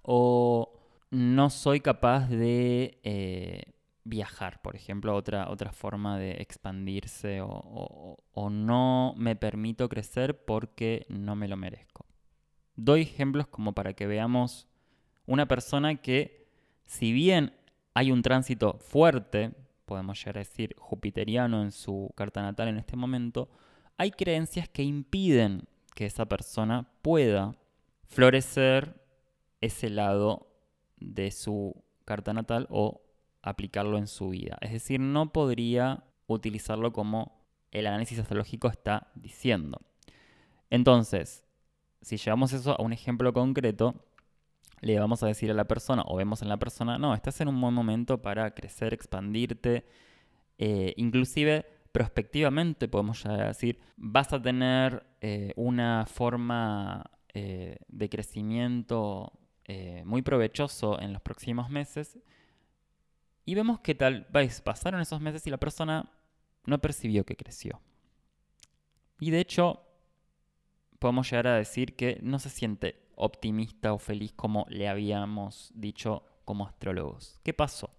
o 0.02 0.71
no 1.12 1.50
soy 1.50 1.82
capaz 1.82 2.30
de 2.30 3.00
eh, 3.04 3.74
viajar, 4.04 4.62
por 4.62 4.76
ejemplo, 4.76 5.14
otra, 5.16 5.50
otra 5.50 5.72
forma 5.72 6.18
de 6.18 6.42
expandirse 6.42 7.40
o, 7.44 8.18
no 8.50 9.14
me 9.18 9.36
permito 9.36 9.88
crecer 9.88 10.46
porque 10.46 11.06
no 11.10 11.36
me 11.36 11.48
lo 11.48 11.58
merezco. 11.58 12.06
Doy 12.76 13.02
ejemplos 13.02 13.48
como 13.48 13.74
para 13.74 13.94
que 13.94 14.08
veamos 14.08 14.68
una 15.26 15.48
persona 15.48 15.96
que 15.96 16.48
si 16.84 17.12
bien 17.12 17.54
hay 17.94 18.12
un 18.12 18.22
tránsito 18.22 18.80
fuerte, 18.80 19.52
podemos 19.86 20.18
llegar 20.20 20.38
a 20.38 20.40
decir 20.40 20.76
jupiteriano 20.78 21.62
en 21.62 21.72
su 21.72 22.12
carta 22.16 22.42
natal 22.42 22.70
en 22.70 22.78
este 22.78 22.96
momento, 22.96 23.50
hay 23.98 24.12
creencias 24.12 24.68
que 24.70 24.84
impiden 24.84 25.68
que 25.94 26.06
esa 26.06 26.26
persona 26.26 26.90
pueda 27.02 27.56
florecer 28.08 28.96
ese 29.60 29.90
lado 29.90 30.51
de 31.02 31.32
su 31.32 31.84
carta 32.06 32.34
natal 32.34 32.68
o 32.70 33.02
aplicarlo 33.42 33.98
en 33.98 34.08
su 34.08 34.30
vida. 34.30 34.58
Es 34.62 34.72
decir, 34.72 35.00
no 35.00 35.34
podría 35.34 36.04
utilizarlo 36.28 36.94
como 36.94 37.42
el 37.72 37.88
análisis 37.88 38.20
astrológico 38.20 38.70
está 38.70 39.12
diciendo. 39.16 39.82
Entonces, 40.70 41.46
si 42.02 42.18
llevamos 42.18 42.54
eso 42.54 42.80
a 42.80 42.84
un 42.84 42.94
ejemplo 42.94 43.34
concreto, 43.34 44.06
le 44.82 45.00
vamos 45.00 45.22
a 45.24 45.28
decir 45.28 45.52
a 45.52 45.54
la 45.54 45.68
persona 45.68 46.04
o 46.08 46.16
vemos 46.16 46.42
en 46.42 46.50
la 46.50 46.58
persona, 46.58 46.98
no, 46.98 47.14
estás 47.14 47.40
en 47.42 47.48
un 47.48 47.60
buen 47.60 47.74
momento 47.74 48.22
para 48.22 48.54
crecer, 48.54 48.94
expandirte, 48.94 49.86
eh, 50.58 50.94
inclusive 50.98 51.66
prospectivamente 51.92 52.88
podemos 52.88 53.24
ya 53.24 53.48
decir, 53.48 53.80
vas 53.98 54.32
a 54.34 54.42
tener 54.42 55.06
eh, 55.20 55.54
una 55.56 56.06
forma 56.06 57.04
eh, 57.34 57.78
de 57.88 58.10
crecimiento 58.10 59.34
muy 60.06 60.22
provechoso 60.22 61.00
en 61.02 61.14
los 61.14 61.22
próximos 61.22 61.70
meses. 61.70 62.18
Y 63.46 63.56
vemos 63.56 63.80
que 63.80 63.96
tal 63.96 64.28
vez 64.30 64.62
pasaron 64.62 65.02
esos 65.02 65.22
meses 65.22 65.46
y 65.48 65.50
la 65.50 65.58
persona 65.58 66.12
no 66.66 66.80
percibió 66.80 67.26
que 67.26 67.36
creció. 67.36 67.82
Y 69.20 69.32
de 69.32 69.40
hecho, 69.40 69.84
podemos 71.00 71.30
llegar 71.30 71.48
a 71.48 71.56
decir 71.56 71.96
que 71.96 72.20
no 72.22 72.40
se 72.40 72.50
siente 72.50 73.02
optimista 73.16 73.94
o 73.94 74.00
feliz 74.00 74.34
como 74.34 74.66
le 74.70 74.88
habíamos 74.88 75.72
dicho 75.76 76.24
como 76.46 76.66
astrólogos. 76.66 77.40
¿Qué 77.44 77.54
pasó? 77.54 77.92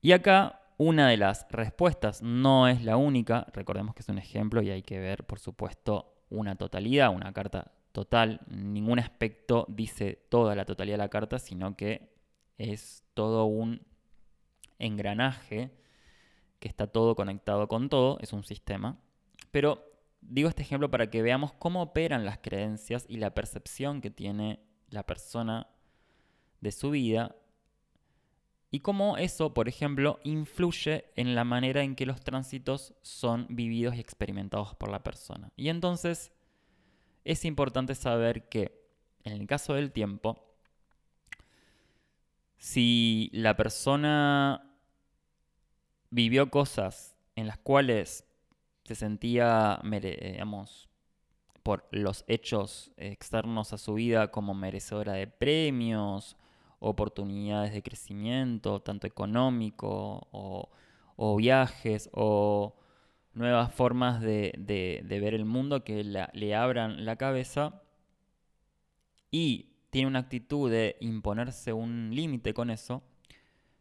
Y 0.00 0.12
acá 0.12 0.62
una 0.78 1.08
de 1.08 1.16
las 1.16 1.46
respuestas 1.50 2.22
no 2.22 2.68
es 2.68 2.84
la 2.84 2.96
única, 2.96 3.46
recordemos 3.52 3.94
que 3.94 4.02
es 4.02 4.08
un 4.08 4.18
ejemplo 4.18 4.62
y 4.62 4.70
hay 4.70 4.82
que 4.82 4.98
ver, 4.98 5.24
por 5.24 5.38
supuesto, 5.38 6.22
una 6.28 6.56
totalidad, 6.56 7.14
una 7.14 7.32
carta 7.32 7.72
total. 7.96 8.42
Ningún 8.50 8.98
aspecto 8.98 9.64
dice 9.70 10.26
toda 10.28 10.54
la 10.54 10.66
totalidad 10.66 10.98
de 10.98 11.04
la 11.04 11.08
carta, 11.08 11.38
sino 11.38 11.78
que 11.78 12.12
es 12.58 13.02
todo 13.14 13.46
un 13.46 13.86
engranaje 14.78 15.70
que 16.58 16.68
está 16.68 16.88
todo 16.88 17.16
conectado 17.16 17.68
con 17.68 17.88
todo, 17.88 18.18
es 18.20 18.34
un 18.34 18.44
sistema. 18.44 19.00
Pero 19.50 19.82
digo 20.20 20.50
este 20.50 20.60
ejemplo 20.60 20.90
para 20.90 21.08
que 21.08 21.22
veamos 21.22 21.54
cómo 21.54 21.80
operan 21.80 22.26
las 22.26 22.36
creencias 22.36 23.06
y 23.08 23.16
la 23.16 23.32
percepción 23.32 24.02
que 24.02 24.10
tiene 24.10 24.60
la 24.90 25.06
persona 25.06 25.66
de 26.60 26.72
su 26.72 26.90
vida 26.90 27.34
y 28.70 28.80
cómo 28.80 29.16
eso, 29.16 29.54
por 29.54 29.70
ejemplo, 29.70 30.20
influye 30.22 31.06
en 31.16 31.34
la 31.34 31.44
manera 31.44 31.82
en 31.82 31.96
que 31.96 32.04
los 32.04 32.20
tránsitos 32.20 32.92
son 33.00 33.46
vividos 33.48 33.94
y 33.94 34.00
experimentados 34.00 34.74
por 34.74 34.90
la 34.90 35.02
persona. 35.02 35.50
Y 35.56 35.70
entonces 35.70 36.35
es 37.26 37.44
importante 37.44 37.94
saber 37.94 38.48
que 38.48 38.86
en 39.24 39.32
el 39.32 39.46
caso 39.46 39.74
del 39.74 39.92
tiempo, 39.92 40.38
si 42.56 43.28
la 43.32 43.56
persona 43.56 44.72
vivió 46.10 46.50
cosas 46.50 47.16
en 47.34 47.48
las 47.48 47.58
cuales 47.58 48.24
se 48.84 48.94
sentía, 48.94 49.80
digamos, 49.82 50.88
por 51.64 51.88
los 51.90 52.24
hechos 52.28 52.92
externos 52.96 53.72
a 53.72 53.78
su 53.78 53.94
vida 53.94 54.30
como 54.30 54.54
merecedora 54.54 55.14
de 55.14 55.26
premios, 55.26 56.36
oportunidades 56.78 57.72
de 57.72 57.82
crecimiento, 57.82 58.80
tanto 58.80 59.08
económico 59.08 60.28
o, 60.30 61.36
viajes 61.36 62.08
o 62.12 62.76
nuevas 63.36 63.72
formas 63.72 64.20
de, 64.20 65.04
ver 65.06 65.34
el 65.34 65.44
mundo 65.44 65.84
que 65.84 66.02
le 66.02 66.54
abran 66.54 67.04
la 67.04 67.16
cabeza 67.16 67.82
y 69.30 69.76
tiene 69.90 70.08
una 70.08 70.20
actitud 70.20 70.70
de 70.70 70.96
imponerse 71.00 71.72
un 71.72 72.10
límite 72.12 72.54
con 72.54 72.70
eso, 72.70 73.02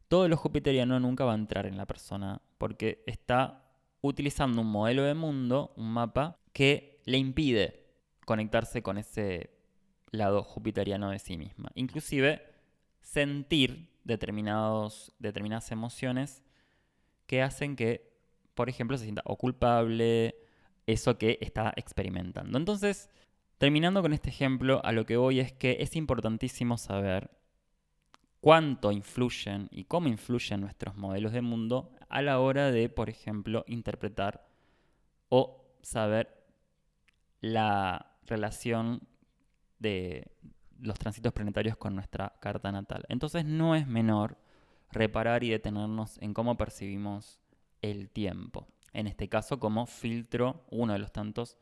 todo 0.07 0.27
lo 0.27 0.37
jupiteriano 0.37 0.99
nunca 0.99 1.25
va 1.25 1.31
a 1.31 1.35
entrar 1.35 1.65
en 1.65 1.77
la 1.77 1.85
persona 1.85 2.41
porque 2.57 3.03
está 3.05 3.63
utilizando 4.01 4.61
un 4.61 4.71
modelo 4.71 5.03
de 5.03 5.13
mundo, 5.13 5.73
un 5.77 5.91
mapa, 5.91 6.37
que 6.53 7.01
le 7.05 7.17
impide 7.17 7.85
conectarse 8.25 8.81
con 8.81 8.97
ese 8.97 9.49
lado 10.11 10.43
jupiteriano 10.43 11.09
de 11.09 11.19
sí 11.19 11.37
misma. 11.37 11.71
Inclusive 11.75 12.41
sentir 13.01 13.89
determinados, 14.03 15.13
determinadas 15.19 15.71
emociones 15.71 16.43
que 17.27 17.41
hacen 17.41 17.75
que, 17.75 18.14
por 18.55 18.69
ejemplo, 18.69 18.97
se 18.97 19.03
sienta 19.03 19.21
o 19.25 19.37
culpable, 19.37 20.35
eso 20.87 21.17
que 21.17 21.37
está 21.41 21.73
experimentando. 21.75 22.57
Entonces, 22.57 23.09
terminando 23.57 24.01
con 24.01 24.13
este 24.13 24.29
ejemplo, 24.29 24.81
a 24.83 24.91
lo 24.91 25.05
que 25.05 25.17
voy 25.17 25.39
es 25.39 25.53
que 25.53 25.77
es 25.79 25.95
importantísimo 25.95 26.77
saber 26.77 27.29
cuánto 28.41 28.91
influyen 28.91 29.67
y 29.71 29.85
cómo 29.85 30.07
influyen 30.07 30.61
nuestros 30.61 30.95
modelos 30.95 31.31
de 31.31 31.41
mundo 31.41 31.91
a 32.09 32.21
la 32.21 32.39
hora 32.39 32.71
de, 32.71 32.89
por 32.89 33.09
ejemplo, 33.09 33.63
interpretar 33.67 34.47
o 35.29 35.65
saber 35.81 36.45
la 37.41 38.17
relación 38.25 39.07
de 39.79 40.31
los 40.79 40.97
tránsitos 40.99 41.33
planetarios 41.33 41.77
con 41.77 41.95
nuestra 41.95 42.33
carta 42.39 42.71
natal. 42.71 43.03
Entonces 43.09 43.45
no 43.45 43.75
es 43.75 43.87
menor 43.87 44.37
reparar 44.91 45.43
y 45.43 45.49
detenernos 45.49 46.17
en 46.21 46.33
cómo 46.33 46.57
percibimos 46.57 47.39
el 47.91 48.09
tiempo. 48.09 48.67
En 48.93 49.07
este 49.07 49.27
caso 49.27 49.59
como 49.59 49.85
filtro, 49.85 50.65
uno 50.71 50.93
de 50.93 50.99
los 50.99 51.11
tantos 51.11 51.57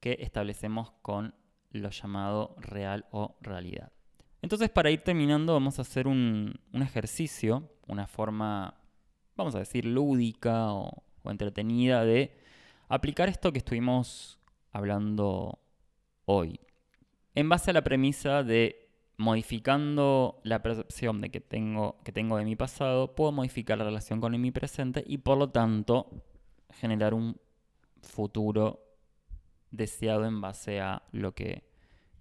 que 0.00 0.18
establecemos 0.20 0.92
con 1.02 1.34
lo 1.70 1.90
llamado 1.90 2.54
real 2.58 3.06
o 3.10 3.36
realidad. 3.40 3.92
Entonces, 4.40 4.70
para 4.70 4.90
ir 4.90 5.02
terminando, 5.02 5.52
vamos 5.52 5.78
a 5.78 5.82
hacer 5.82 6.06
un, 6.06 6.54
ejercicio, 6.72 7.68
una 7.86 8.06
forma, 8.06 8.74
vamos 9.36 9.54
a 9.54 9.58
decir, 9.58 9.84
lúdica 9.84 10.72
o, 10.72 11.02
entretenida 11.24 12.06
de 12.06 12.38
aplicar 12.88 13.28
esto 13.28 13.52
que 13.52 13.58
estuvimos 13.58 14.38
hablando 14.72 15.58
hoy. 16.24 16.58
En 17.34 17.50
base 17.50 17.70
a 17.70 17.74
la 17.74 17.84
premisa 17.84 18.42
de 18.42 18.87
modificando 19.18 20.40
la 20.44 20.62
percepción 20.62 21.20
de 21.20 21.30
que 21.30 21.40
tengo, 21.40 21.98
que 22.04 22.12
tengo 22.12 22.38
de 22.38 22.44
mi 22.44 22.56
pasado, 22.56 23.14
puedo 23.14 23.32
modificar 23.32 23.76
la 23.76 23.84
relación 23.84 24.20
con 24.20 24.40
mi 24.40 24.50
presente 24.52 25.04
y 25.06 25.18
por 25.18 25.36
lo 25.36 25.50
tanto 25.50 26.24
generar 26.70 27.14
un 27.14 27.38
futuro 28.00 28.80
deseado 29.72 30.24
en 30.24 30.40
base 30.40 30.80
a 30.80 31.02
lo 31.10 31.34
que 31.34 31.64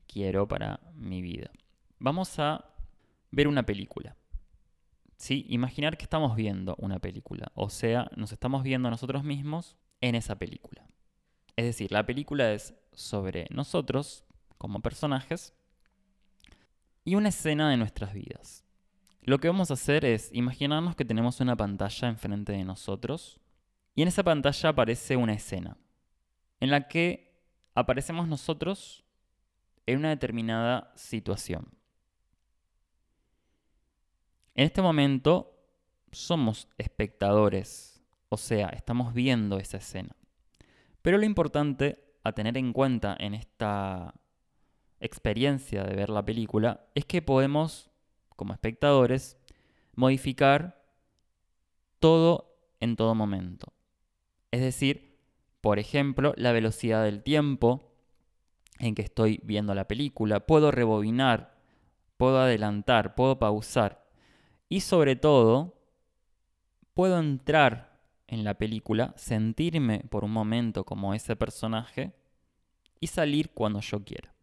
quiero 0.07 0.47
para 0.47 0.79
mi 0.95 1.21
vida. 1.21 1.51
Vamos 1.99 2.39
a 2.39 2.65
ver 3.31 3.47
una 3.47 3.63
película. 3.63 4.17
¿Sí? 5.17 5.45
Imaginar 5.49 5.97
que 5.97 6.03
estamos 6.03 6.36
viendo 6.36 6.75
una 6.79 6.99
película, 6.99 7.51
o 7.55 7.69
sea, 7.69 8.10
nos 8.15 8.31
estamos 8.31 8.62
viendo 8.62 8.89
nosotros 8.89 9.23
mismos 9.23 9.75
en 10.01 10.13
esa 10.13 10.36
película. 10.36 10.88
Es 11.55 11.65
decir, 11.65 11.91
la 11.91 12.05
película 12.05 12.53
es 12.53 12.75
sobre 12.93 13.47
nosotros 13.49 14.25
como 14.60 14.81
personajes 14.81 15.56
y 17.07 17.15
una 17.15 17.29
escena 17.29 17.69
de 17.69 17.77
nuestras 17.77 18.13
vidas. 18.13 18.65
Lo 19.21 19.39
que 19.39 19.47
vamos 19.47 19.71
a 19.71 19.75
hacer 19.75 20.03
es 20.03 20.29
imaginarnos 20.33 20.93
que 20.93 21.05
tenemos 21.05 21.39
una 21.39 21.55
pantalla 21.55 22.09
enfrente 22.09 22.51
de 22.51 22.65
nosotros 22.65 23.39
y 23.95 24.01
en 24.01 24.09
esa 24.09 24.23
pantalla 24.23 24.67
aparece 24.67 25.15
una 25.15 25.31
escena 25.31 25.77
en 26.59 26.69
la 26.69 26.89
que 26.89 27.39
aparecemos 27.75 28.27
nosotros 28.27 29.05
en 29.85 29.99
una 29.99 30.09
determinada 30.09 30.91
situación. 30.97 31.69
En 34.53 34.65
este 34.65 34.81
momento 34.81 35.57
somos 36.11 36.67
espectadores, 36.77 38.03
o 38.27 38.35
sea, 38.35 38.67
estamos 38.67 39.13
viendo 39.13 39.59
esa 39.59 39.77
escena. 39.77 40.13
Pero 41.01 41.17
lo 41.17 41.25
importante 41.25 42.03
a 42.25 42.33
tener 42.33 42.57
en 42.57 42.73
cuenta 42.73 43.15
en 43.17 43.33
esta 43.33 44.13
experiencia 44.99 45.83
de 45.83 45.95
ver 45.95 46.10
la 46.10 46.23
película 46.23 46.86
es 46.95 47.05
que 47.05 47.21
podemos, 47.21 47.89
como 48.36 48.53
espectadores, 48.53 49.38
modificar 49.95 50.83
todo 51.99 52.55
en 52.79 52.95
todo 52.95 53.15
momento. 53.15 53.73
Es 54.51 54.62
decir, 54.62 55.17
por 55.62 55.79
ejemplo, 55.79 56.33
la 56.38 56.51
velocidad 56.51 57.03
del 57.03 57.23
tiempo 57.23 57.91
en 58.79 58.95
que 58.95 59.01
estoy 59.01 59.39
viendo 59.43 59.73
la 59.73 59.88
película, 59.88 60.39
puedo 60.41 60.71
rebobinar, 60.71 61.57
puedo 62.17 62.39
adelantar, 62.39 63.15
puedo 63.15 63.39
pausar 63.39 64.07
y 64.69 64.81
sobre 64.81 65.15
todo, 65.15 65.81
puedo 66.93 67.19
entrar 67.19 67.99
en 68.27 68.43
la 68.43 68.55
película, 68.55 69.13
sentirme 69.17 69.99
por 70.10 70.23
un 70.23 70.31
momento 70.31 70.83
como 70.83 71.13
ese 71.13 71.36
personaje 71.36 72.13
y 72.99 73.07
salir 73.07 73.51
cuando 73.51 73.79
yo 73.79 74.03
quiera. 74.03 74.33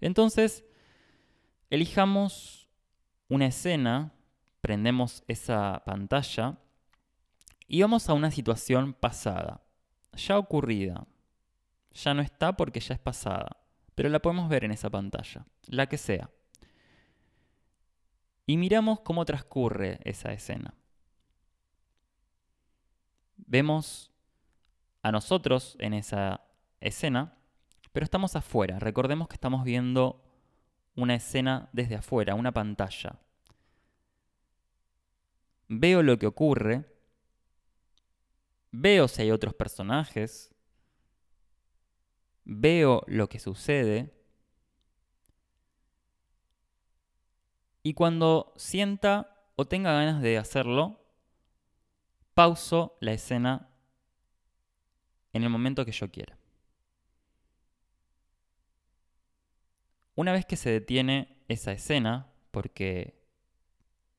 Entonces, 0.00 0.64
elijamos 1.70 2.68
una 3.28 3.46
escena, 3.46 4.12
prendemos 4.60 5.22
esa 5.28 5.82
pantalla 5.84 6.58
y 7.66 7.82
vamos 7.82 8.08
a 8.08 8.14
una 8.14 8.30
situación 8.30 8.94
pasada, 8.94 9.62
ya 10.14 10.38
ocurrida. 10.38 11.06
Ya 11.92 12.14
no 12.14 12.22
está 12.22 12.56
porque 12.56 12.80
ya 12.80 12.94
es 12.94 13.00
pasada, 13.00 13.56
pero 13.94 14.08
la 14.08 14.20
podemos 14.20 14.48
ver 14.48 14.64
en 14.64 14.70
esa 14.70 14.88
pantalla, 14.88 15.46
la 15.66 15.86
que 15.88 15.98
sea 15.98 16.30
y 18.48 18.56
miramos 18.56 19.00
cómo 19.00 19.26
transcurre 19.26 20.00
esa 20.04 20.32
escena. 20.32 20.72
Vemos 23.36 24.10
a 25.02 25.12
nosotros 25.12 25.76
en 25.78 25.92
esa 25.92 26.40
escena, 26.80 27.36
pero 27.98 28.04
estamos 28.04 28.36
afuera. 28.36 28.78
Recordemos 28.78 29.26
que 29.26 29.34
estamos 29.34 29.64
viendo 29.64 30.22
una 30.94 31.16
escena 31.16 31.68
desde 31.72 31.96
afuera, 31.96 32.36
una 32.36 32.52
pantalla. 32.52 33.18
Veo 35.66 36.04
lo 36.04 36.16
que 36.16 36.28
ocurre, 36.28 36.84
veo 38.70 39.08
si 39.08 39.22
hay 39.22 39.32
otros 39.32 39.52
personajes, 39.52 40.54
veo 42.44 43.02
lo 43.08 43.28
que 43.28 43.40
sucede, 43.40 44.14
Y 47.82 47.94
cuando 47.94 48.52
sienta 48.56 49.44
o 49.56 49.64
tenga 49.64 49.92
ganas 49.92 50.22
de 50.22 50.38
hacerlo, 50.38 51.04
pauso 52.34 52.96
la 53.00 53.12
escena 53.12 53.70
en 55.32 55.42
el 55.42 55.50
momento 55.50 55.84
que 55.84 55.90
yo 55.90 56.12
quiera. 56.12 56.37
Una 60.18 60.32
vez 60.32 60.46
que 60.46 60.56
se 60.56 60.68
detiene 60.68 61.38
esa 61.46 61.70
escena, 61.70 62.26
porque 62.50 63.22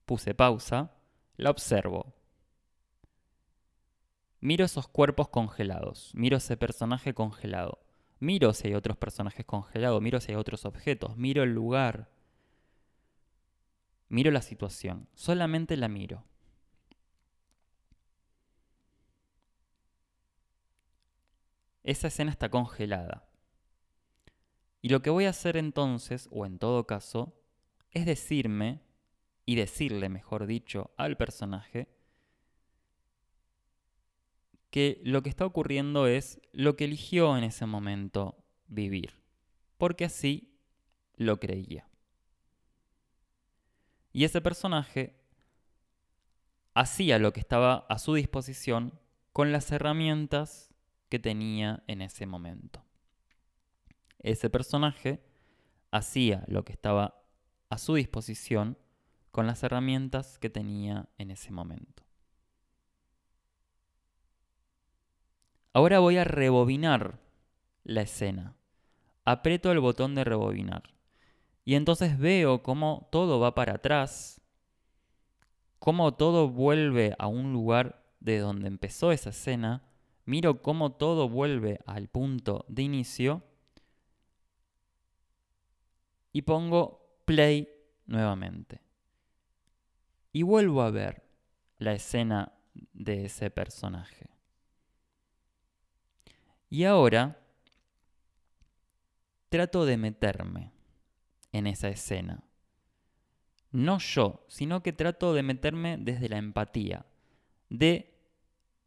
puse 0.05 0.33
pausa, 0.33 0.95
la 1.35 1.49
observo. 1.49 2.15
Miro 4.39 4.63
esos 4.63 4.87
cuerpos 4.87 5.27
congelados, 5.27 6.11
miro 6.13 6.37
ese 6.37 6.55
personaje 6.55 7.13
congelado, 7.13 7.79
miro 8.17 8.53
si 8.53 8.69
hay 8.69 8.75
otros 8.75 8.95
personajes 8.95 9.45
congelados, 9.45 10.01
miro 10.01 10.21
si 10.21 10.31
hay 10.31 10.37
otros 10.37 10.63
objetos, 10.63 11.17
miro 11.17 11.43
el 11.43 11.53
lugar, 11.53 12.09
Miro 14.07 14.31
la 14.31 14.41
situación, 14.41 15.09
solamente 15.15 15.75
la 15.75 15.89
miro. 15.89 16.23
Esa 21.83 22.07
escena 22.07 22.31
está 22.31 22.47
congelada. 22.49 23.28
Y 24.81 24.89
lo 24.89 25.01
que 25.01 25.09
voy 25.09 25.25
a 25.25 25.29
hacer 25.29 25.57
entonces, 25.57 26.29
o 26.31 26.45
en 26.45 26.57
todo 26.57 26.87
caso, 26.87 27.35
es 27.91 28.05
decirme 28.05 28.81
y 29.45 29.55
decirle, 29.55 30.09
mejor 30.09 30.45
dicho, 30.45 30.91
al 30.97 31.17
personaje 31.17 31.89
que 34.69 35.01
lo 35.03 35.23
que 35.23 35.29
está 35.29 35.45
ocurriendo 35.45 36.07
es 36.07 36.39
lo 36.51 36.75
que 36.75 36.85
eligió 36.85 37.35
en 37.37 37.43
ese 37.43 37.65
momento 37.65 38.45
vivir, 38.67 39.15
porque 39.77 40.05
así 40.05 40.55
lo 41.15 41.39
creía. 41.39 41.89
Y 44.13 44.23
ese 44.23 44.41
personaje 44.41 45.15
hacía 46.73 47.19
lo 47.19 47.33
que 47.33 47.39
estaba 47.39 47.85
a 47.89 47.99
su 47.99 48.13
disposición 48.13 48.99
con 49.33 49.51
las 49.51 49.71
herramientas 49.71 50.73
que 51.09 51.19
tenía 51.19 51.83
en 51.87 52.01
ese 52.01 52.25
momento. 52.25 52.83
Ese 54.19 54.49
personaje 54.49 55.23
hacía 55.91 56.43
lo 56.47 56.63
que 56.63 56.73
estaba 56.73 57.23
a 57.69 57.77
su 57.77 57.95
disposición 57.95 58.77
con 59.31 59.47
las 59.47 59.63
herramientas 59.63 60.37
que 60.39 60.49
tenía 60.49 61.07
en 61.17 61.31
ese 61.31 61.51
momento. 61.51 62.03
Ahora 65.73 65.99
voy 65.99 66.17
a 66.17 66.23
rebobinar 66.23 67.19
la 67.83 68.01
escena. 68.01 68.55
Aprieto 69.23 69.71
el 69.71 69.79
botón 69.79 70.15
de 70.15 70.23
rebobinar. 70.23 70.83
Y 71.63 71.75
entonces 71.75 72.17
veo 72.17 72.63
cómo 72.63 73.07
todo 73.11 73.39
va 73.39 73.53
para 73.53 73.75
atrás, 73.75 74.41
cómo 75.77 76.15
todo 76.15 76.49
vuelve 76.49 77.15
a 77.19 77.27
un 77.27 77.53
lugar 77.53 78.03
de 78.19 78.39
donde 78.39 78.67
empezó 78.67 79.11
esa 79.11 79.29
escena, 79.29 79.83
miro 80.25 80.61
cómo 80.61 80.93
todo 80.93 81.29
vuelve 81.29 81.79
al 81.85 82.07
punto 82.07 82.65
de 82.67 82.81
inicio 82.81 83.43
y 86.31 86.41
pongo 86.43 87.21
play 87.25 87.67
nuevamente. 88.05 88.81
Y 90.31 90.43
vuelvo 90.43 90.81
a 90.81 90.91
ver 90.91 91.23
la 91.77 91.93
escena 91.93 92.53
de 92.93 93.25
ese 93.25 93.49
personaje. 93.49 94.29
Y 96.69 96.83
ahora 96.83 97.39
trato 99.49 99.85
de 99.85 99.97
meterme 99.97 100.71
en 101.51 101.67
esa 101.67 101.89
escena. 101.89 102.43
No 103.71 103.99
yo, 103.99 104.45
sino 104.47 104.81
que 104.81 104.93
trato 104.93 105.33
de 105.33 105.43
meterme 105.43 105.97
desde 105.97 106.29
la 106.29 106.37
empatía, 106.37 107.05
de 107.69 108.15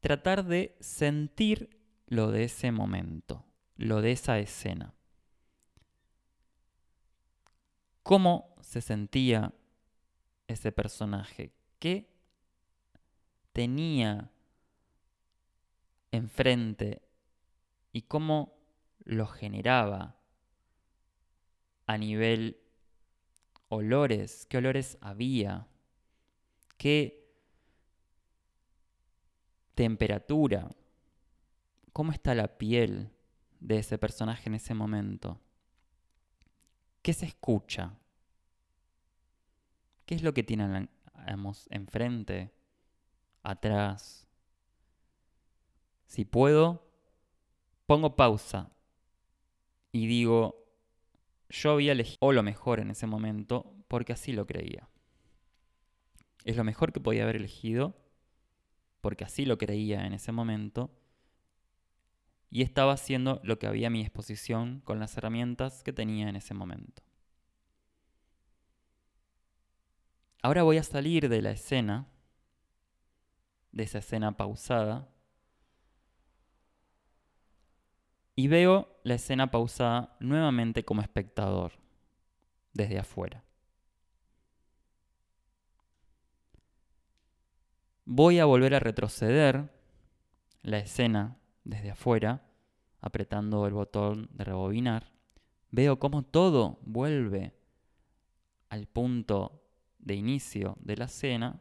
tratar 0.00 0.44
de 0.44 0.76
sentir 0.80 1.80
lo 2.06 2.30
de 2.30 2.44
ese 2.44 2.72
momento, 2.72 3.44
lo 3.76 4.02
de 4.02 4.12
esa 4.12 4.38
escena. 4.38 4.94
¿Cómo 8.02 8.56
se 8.60 8.80
sentía 8.80 9.54
ese 10.48 10.72
personaje? 10.72 11.52
¿Qué 11.78 12.12
tenía 13.52 14.30
enfrente 16.10 17.02
y 17.92 18.02
cómo 18.02 18.58
lo 19.04 19.26
generaba 19.26 20.16
a 21.86 21.98
nivel 21.98 22.60
olores, 23.68 24.46
qué 24.46 24.58
olores 24.58 24.98
había, 25.00 25.66
qué 26.76 27.32
temperatura, 29.74 30.70
cómo 31.92 32.12
está 32.12 32.34
la 32.34 32.58
piel 32.58 33.10
de 33.60 33.78
ese 33.78 33.96
personaje 33.98 34.48
en 34.48 34.54
ese 34.54 34.74
momento, 34.74 35.40
qué 37.02 37.12
se 37.12 37.26
escucha, 37.26 37.98
qué 40.06 40.14
es 40.14 40.22
lo 40.22 40.32
que 40.32 40.42
tienen 40.42 40.88
enfrente, 41.70 42.52
atrás. 43.42 44.28
Si 46.06 46.24
puedo, 46.24 46.86
pongo 47.86 48.16
pausa 48.16 48.70
y 49.90 50.06
digo, 50.06 50.64
yo 51.48 51.72
había 51.72 51.92
elegido 51.92 52.32
lo 52.32 52.42
mejor 52.42 52.80
en 52.80 52.90
ese 52.90 53.06
momento 53.06 53.74
porque 53.88 54.12
así 54.12 54.32
lo 54.32 54.46
creía. 54.46 54.88
Es 56.44 56.56
lo 56.56 56.64
mejor 56.64 56.92
que 56.92 57.00
podía 57.00 57.24
haber 57.24 57.36
elegido 57.36 57.96
porque 59.00 59.24
así 59.24 59.44
lo 59.44 59.58
creía 59.58 60.06
en 60.06 60.12
ese 60.12 60.32
momento 60.32 60.90
y 62.52 62.60
estaba 62.60 62.92
haciendo 62.92 63.40
lo 63.42 63.58
que 63.58 63.66
había 63.66 63.86
a 63.86 63.90
mi 63.90 64.02
disposición 64.02 64.82
con 64.84 65.00
las 65.00 65.16
herramientas 65.16 65.82
que 65.82 65.94
tenía 65.94 66.28
en 66.28 66.36
ese 66.36 66.52
momento. 66.52 67.02
Ahora 70.42 70.62
voy 70.62 70.76
a 70.76 70.82
salir 70.82 71.30
de 71.30 71.40
la 71.40 71.52
escena, 71.52 72.08
de 73.72 73.84
esa 73.84 74.00
escena 74.00 74.36
pausada, 74.36 75.08
y 78.36 78.48
veo 78.48 79.00
la 79.02 79.14
escena 79.14 79.50
pausada 79.50 80.14
nuevamente 80.20 80.84
como 80.84 81.00
espectador, 81.00 81.72
desde 82.74 82.98
afuera. 82.98 83.44
Voy 88.04 88.40
a 88.40 88.44
volver 88.44 88.74
a 88.74 88.80
retroceder 88.80 89.72
la 90.60 90.78
escena 90.78 91.38
desde 91.64 91.90
afuera, 91.90 92.46
apretando 93.00 93.66
el 93.66 93.74
botón 93.74 94.28
de 94.32 94.44
rebobinar. 94.44 95.12
Veo 95.70 95.98
cómo 95.98 96.22
todo 96.22 96.78
vuelve 96.82 97.54
al 98.68 98.86
punto 98.86 99.62
de 99.98 100.14
inicio 100.14 100.76
de 100.80 100.96
la 100.96 101.06
escena 101.06 101.60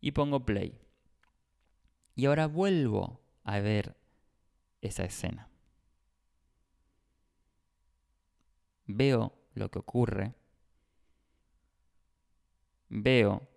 y 0.00 0.12
pongo 0.12 0.44
play. 0.44 0.78
Y 2.14 2.26
ahora 2.26 2.46
vuelvo 2.46 3.20
a 3.44 3.60
ver 3.60 3.96
esa 4.80 5.04
escena. 5.04 5.50
veo 8.96 9.32
lo 9.54 9.70
que 9.70 9.78
ocurre, 9.78 10.34
veo 12.88 13.48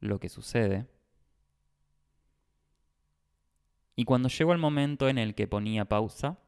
lo 0.00 0.18
que 0.18 0.28
sucede, 0.28 0.86
y 3.96 4.04
cuando 4.04 4.28
llego 4.28 4.52
al 4.52 4.58
momento 4.58 5.08
en 5.08 5.18
el 5.18 5.34
que 5.34 5.46
ponía 5.46 5.84
pausa, 5.84 6.38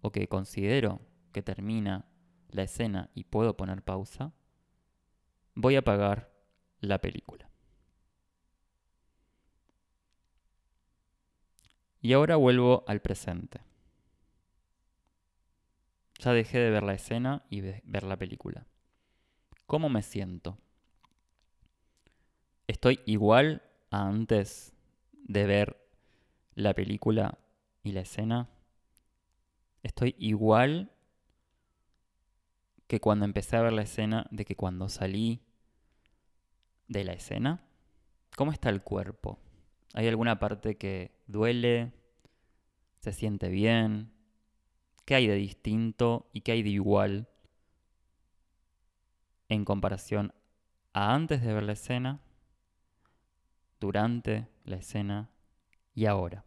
o 0.00 0.10
que 0.10 0.28
considero 0.28 1.00
que 1.32 1.42
termina 1.42 2.06
la 2.48 2.62
escena 2.62 3.10
y 3.14 3.24
puedo 3.24 3.56
poner 3.56 3.82
pausa, 3.82 4.32
voy 5.54 5.76
a 5.76 5.80
apagar 5.80 6.32
la 6.80 7.00
película. 7.00 7.48
Y 12.00 12.14
ahora 12.14 12.34
vuelvo 12.36 12.84
al 12.88 13.00
presente. 13.00 13.60
Ya 16.18 16.32
dejé 16.32 16.58
de 16.58 16.70
ver 16.70 16.82
la 16.82 16.94
escena 16.94 17.44
y 17.48 17.60
ver 17.60 18.02
la 18.02 18.16
película. 18.16 18.66
¿Cómo 19.66 19.88
me 19.88 20.02
siento? 20.02 20.58
¿Estoy 22.66 23.00
igual 23.06 23.62
a 23.90 24.08
antes 24.08 24.74
de 25.22 25.46
ver 25.46 25.76
la 26.54 26.74
película 26.74 27.38
y 27.82 27.92
la 27.92 28.00
escena? 28.00 28.48
¿Estoy 29.82 30.14
igual 30.18 30.92
que 32.86 33.00
cuando 33.00 33.24
empecé 33.24 33.56
a 33.56 33.62
ver 33.62 33.72
la 33.72 33.82
escena 33.82 34.26
de 34.30 34.44
que 34.44 34.56
cuando 34.56 34.88
salí 34.88 35.40
de 36.88 37.04
la 37.04 37.12
escena? 37.12 37.64
¿Cómo 38.36 38.52
está 38.52 38.68
el 38.68 38.82
cuerpo? 38.82 39.38
¿Hay 39.94 40.08
alguna 40.08 40.38
parte 40.38 40.76
que 40.76 41.12
duele? 41.26 41.92
¿Se 43.00 43.12
siente 43.12 43.48
bien? 43.48 44.12
¿Qué 45.04 45.14
hay 45.14 45.26
de 45.26 45.34
distinto 45.34 46.28
y 46.32 46.42
qué 46.42 46.52
hay 46.52 46.62
de 46.62 46.70
igual 46.70 47.28
en 49.48 49.64
comparación 49.64 50.32
a 50.92 51.14
antes 51.14 51.42
de 51.42 51.52
ver 51.52 51.62
la 51.62 51.72
escena, 51.72 52.20
durante 53.80 54.48
la 54.64 54.76
escena 54.76 55.30
y 55.94 56.06
ahora? 56.06 56.44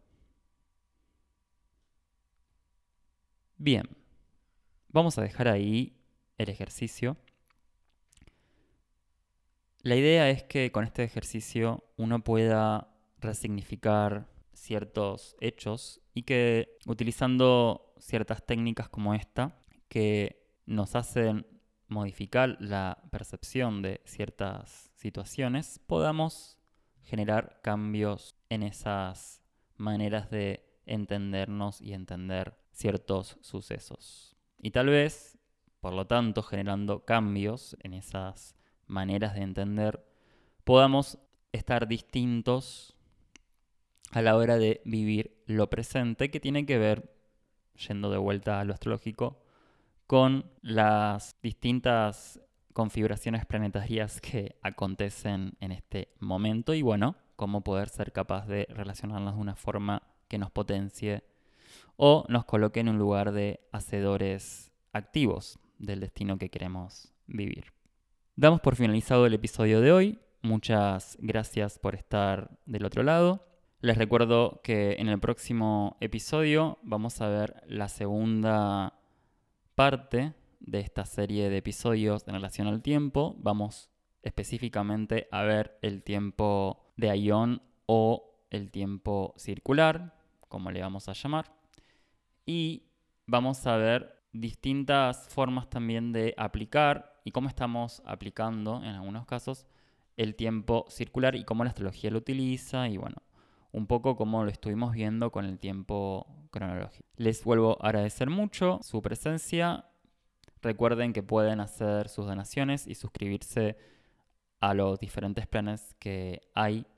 Bien, 3.58 3.88
vamos 4.88 5.18
a 5.18 5.22
dejar 5.22 5.48
ahí 5.48 5.96
el 6.38 6.50
ejercicio. 6.50 7.16
La 9.82 9.96
idea 9.96 10.28
es 10.30 10.42
que 10.42 10.72
con 10.72 10.84
este 10.84 11.04
ejercicio 11.04 11.84
uno 11.96 12.22
pueda 12.22 12.92
resignificar 13.18 14.28
ciertos 14.52 15.36
hechos 15.40 16.00
y 16.12 16.22
que 16.22 16.76
utilizando 16.86 17.94
ciertas 17.98 18.44
técnicas 18.44 18.88
como 18.88 19.14
esta 19.14 19.56
que 19.88 20.44
nos 20.66 20.96
hacen 20.96 21.46
modificar 21.88 22.56
la 22.60 22.98
percepción 23.10 23.82
de 23.82 24.00
ciertas 24.04 24.90
situaciones, 24.96 25.80
podamos 25.86 26.58
generar 27.06 27.60
cambios 27.62 28.34
en 28.50 28.62
esas 28.62 29.40
maneras 29.76 30.28
de 30.30 30.66
entendernos 30.86 31.80
y 31.80 31.92
entender 31.92 32.56
ciertos 32.72 33.38
sucesos. 33.40 34.36
Y 34.58 34.72
tal 34.72 34.88
vez, 34.88 35.38
por 35.80 35.92
lo 35.92 36.06
tanto, 36.06 36.42
generando 36.42 37.04
cambios 37.04 37.76
en 37.80 37.94
esas 37.94 38.56
maneras 38.86 39.34
de 39.34 39.42
entender, 39.42 40.04
podamos 40.64 41.18
estar 41.52 41.86
distintos 41.86 42.96
a 44.10 44.20
la 44.20 44.36
hora 44.36 44.58
de 44.58 44.80
vivir 44.84 45.42
lo 45.46 45.70
presente, 45.70 46.30
que 46.30 46.40
tiene 46.40 46.66
que 46.66 46.78
ver, 46.78 47.14
yendo 47.88 48.10
de 48.10 48.18
vuelta 48.18 48.60
a 48.60 48.64
lo 48.64 48.72
astrológico, 48.72 49.42
con 50.06 50.50
las 50.62 51.36
distintas 51.40 52.40
configuraciones 52.76 53.46
planetarias 53.46 54.20
que 54.20 54.56
acontecen 54.60 55.54
en 55.60 55.72
este 55.72 56.08
momento 56.20 56.74
y 56.74 56.82
bueno, 56.82 57.16
cómo 57.34 57.62
poder 57.62 57.88
ser 57.88 58.12
capaz 58.12 58.46
de 58.48 58.66
relacionarlas 58.68 59.34
de 59.34 59.40
una 59.40 59.56
forma 59.56 60.02
que 60.28 60.36
nos 60.36 60.50
potencie 60.50 61.24
o 61.96 62.26
nos 62.28 62.44
coloque 62.44 62.80
en 62.80 62.90
un 62.90 62.98
lugar 62.98 63.32
de 63.32 63.60
hacedores 63.72 64.72
activos 64.92 65.58
del 65.78 66.00
destino 66.00 66.36
que 66.36 66.50
queremos 66.50 67.14
vivir. 67.26 67.72
Damos 68.34 68.60
por 68.60 68.76
finalizado 68.76 69.24
el 69.24 69.32
episodio 69.32 69.80
de 69.80 69.92
hoy. 69.92 70.18
Muchas 70.42 71.16
gracias 71.18 71.78
por 71.78 71.94
estar 71.94 72.58
del 72.66 72.84
otro 72.84 73.02
lado. 73.02 73.42
Les 73.80 73.96
recuerdo 73.96 74.60
que 74.62 74.96
en 74.98 75.08
el 75.08 75.18
próximo 75.18 75.96
episodio 76.00 76.76
vamos 76.82 77.22
a 77.22 77.28
ver 77.30 77.62
la 77.68 77.88
segunda 77.88 79.00
parte 79.74 80.34
de 80.60 80.80
esta 80.80 81.04
serie 81.04 81.48
de 81.48 81.58
episodios 81.58 82.26
en 82.26 82.34
relación 82.34 82.66
al 82.66 82.82
tiempo. 82.82 83.36
Vamos 83.38 83.90
específicamente 84.22 85.28
a 85.30 85.42
ver 85.42 85.78
el 85.82 86.02
tiempo 86.02 86.92
de 86.96 87.10
Aion 87.10 87.62
o 87.86 88.40
el 88.50 88.70
tiempo 88.70 89.34
circular, 89.36 90.14
como 90.48 90.70
le 90.70 90.82
vamos 90.82 91.08
a 91.08 91.12
llamar. 91.12 91.52
Y 92.44 92.84
vamos 93.26 93.66
a 93.66 93.76
ver 93.76 94.22
distintas 94.32 95.28
formas 95.28 95.68
también 95.68 96.12
de 96.12 96.34
aplicar 96.36 97.20
y 97.24 97.32
cómo 97.32 97.48
estamos 97.48 98.02
aplicando 98.04 98.78
en 98.82 98.90
algunos 98.90 99.26
casos 99.26 99.66
el 100.16 100.34
tiempo 100.34 100.86
circular 100.88 101.34
y 101.36 101.44
cómo 101.44 101.64
la 101.64 101.70
astrología 101.70 102.10
lo 102.10 102.18
utiliza 102.18 102.88
y 102.88 102.96
bueno, 102.96 103.16
un 103.72 103.86
poco 103.86 104.16
como 104.16 104.44
lo 104.44 104.50
estuvimos 104.50 104.92
viendo 104.92 105.30
con 105.30 105.44
el 105.44 105.58
tiempo 105.58 106.26
cronológico. 106.50 107.04
Les 107.16 107.44
vuelvo 107.44 107.78
a 107.80 107.88
agradecer 107.88 108.30
mucho 108.30 108.80
su 108.82 109.02
presencia. 109.02 109.86
Recuerden 110.66 111.12
que 111.12 111.22
pueden 111.22 111.60
hacer 111.60 112.08
sus 112.08 112.26
donaciones 112.26 112.88
y 112.88 112.96
suscribirse 112.96 113.76
a 114.58 114.74
los 114.74 114.98
diferentes 114.98 115.46
planes 115.46 115.94
que 116.00 116.40
hay 116.56 116.88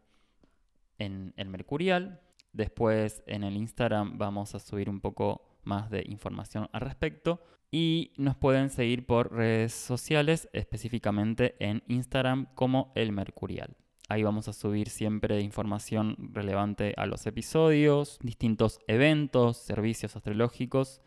en 0.97 1.35
el 1.37 1.51
Mercurial. 1.51 2.19
Después 2.55 3.23
en 3.27 3.45
el 3.45 3.59
Instagram 3.59 4.17
vamos 4.17 4.55
a 4.55 4.59
subir 4.59 4.89
un 4.89 5.03
poco 5.03 5.59
más 5.65 5.91
de 5.91 6.03
información 6.09 6.71
al 6.73 6.81
respecto. 6.81 7.43
Y 7.71 8.15
nos 8.17 8.37
pueden 8.37 8.71
seguir 8.71 9.05
por 9.05 9.35
redes 9.35 9.75
sociales, 9.75 10.49
específicamente 10.55 11.55
en 11.61 11.83
Instagram 11.89 12.47
como 12.55 12.91
El 12.95 13.13
Mercurial. 13.13 13.77
Ahí 14.09 14.23
vamos 14.23 14.49
a 14.49 14.55
subir 14.55 14.89
siempre 14.89 15.43
información 15.43 16.17
relevante 16.33 16.95
a 16.97 17.05
los 17.05 17.27
episodios, 17.27 18.19
distintos 18.23 18.81
eventos, 18.87 19.59
servicios 19.59 20.17
astrológicos 20.17 21.03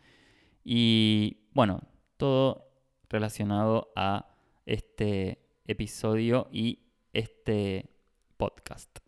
y 0.63 1.39
bueno, 1.53 1.81
todo 2.21 2.67
relacionado 3.09 3.91
a 3.95 4.27
este 4.67 5.39
episodio 5.65 6.47
y 6.51 6.83
este 7.13 7.89
podcast. 8.37 8.99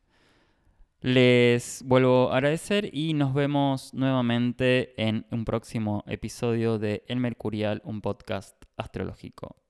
Les 1.00 1.84
vuelvo 1.86 2.32
a 2.32 2.38
agradecer 2.38 2.90
y 2.92 3.14
nos 3.14 3.36
vemos 3.36 3.94
nuevamente 3.94 5.00
en 5.00 5.28
un 5.30 5.46
próximo 5.46 6.04
episodio 6.08 6.80
de 6.80 7.04
El 7.08 7.20
Mercurial, 7.20 7.84
un 7.86 8.02
podcast 8.02 8.56
astrológico. 8.78 9.63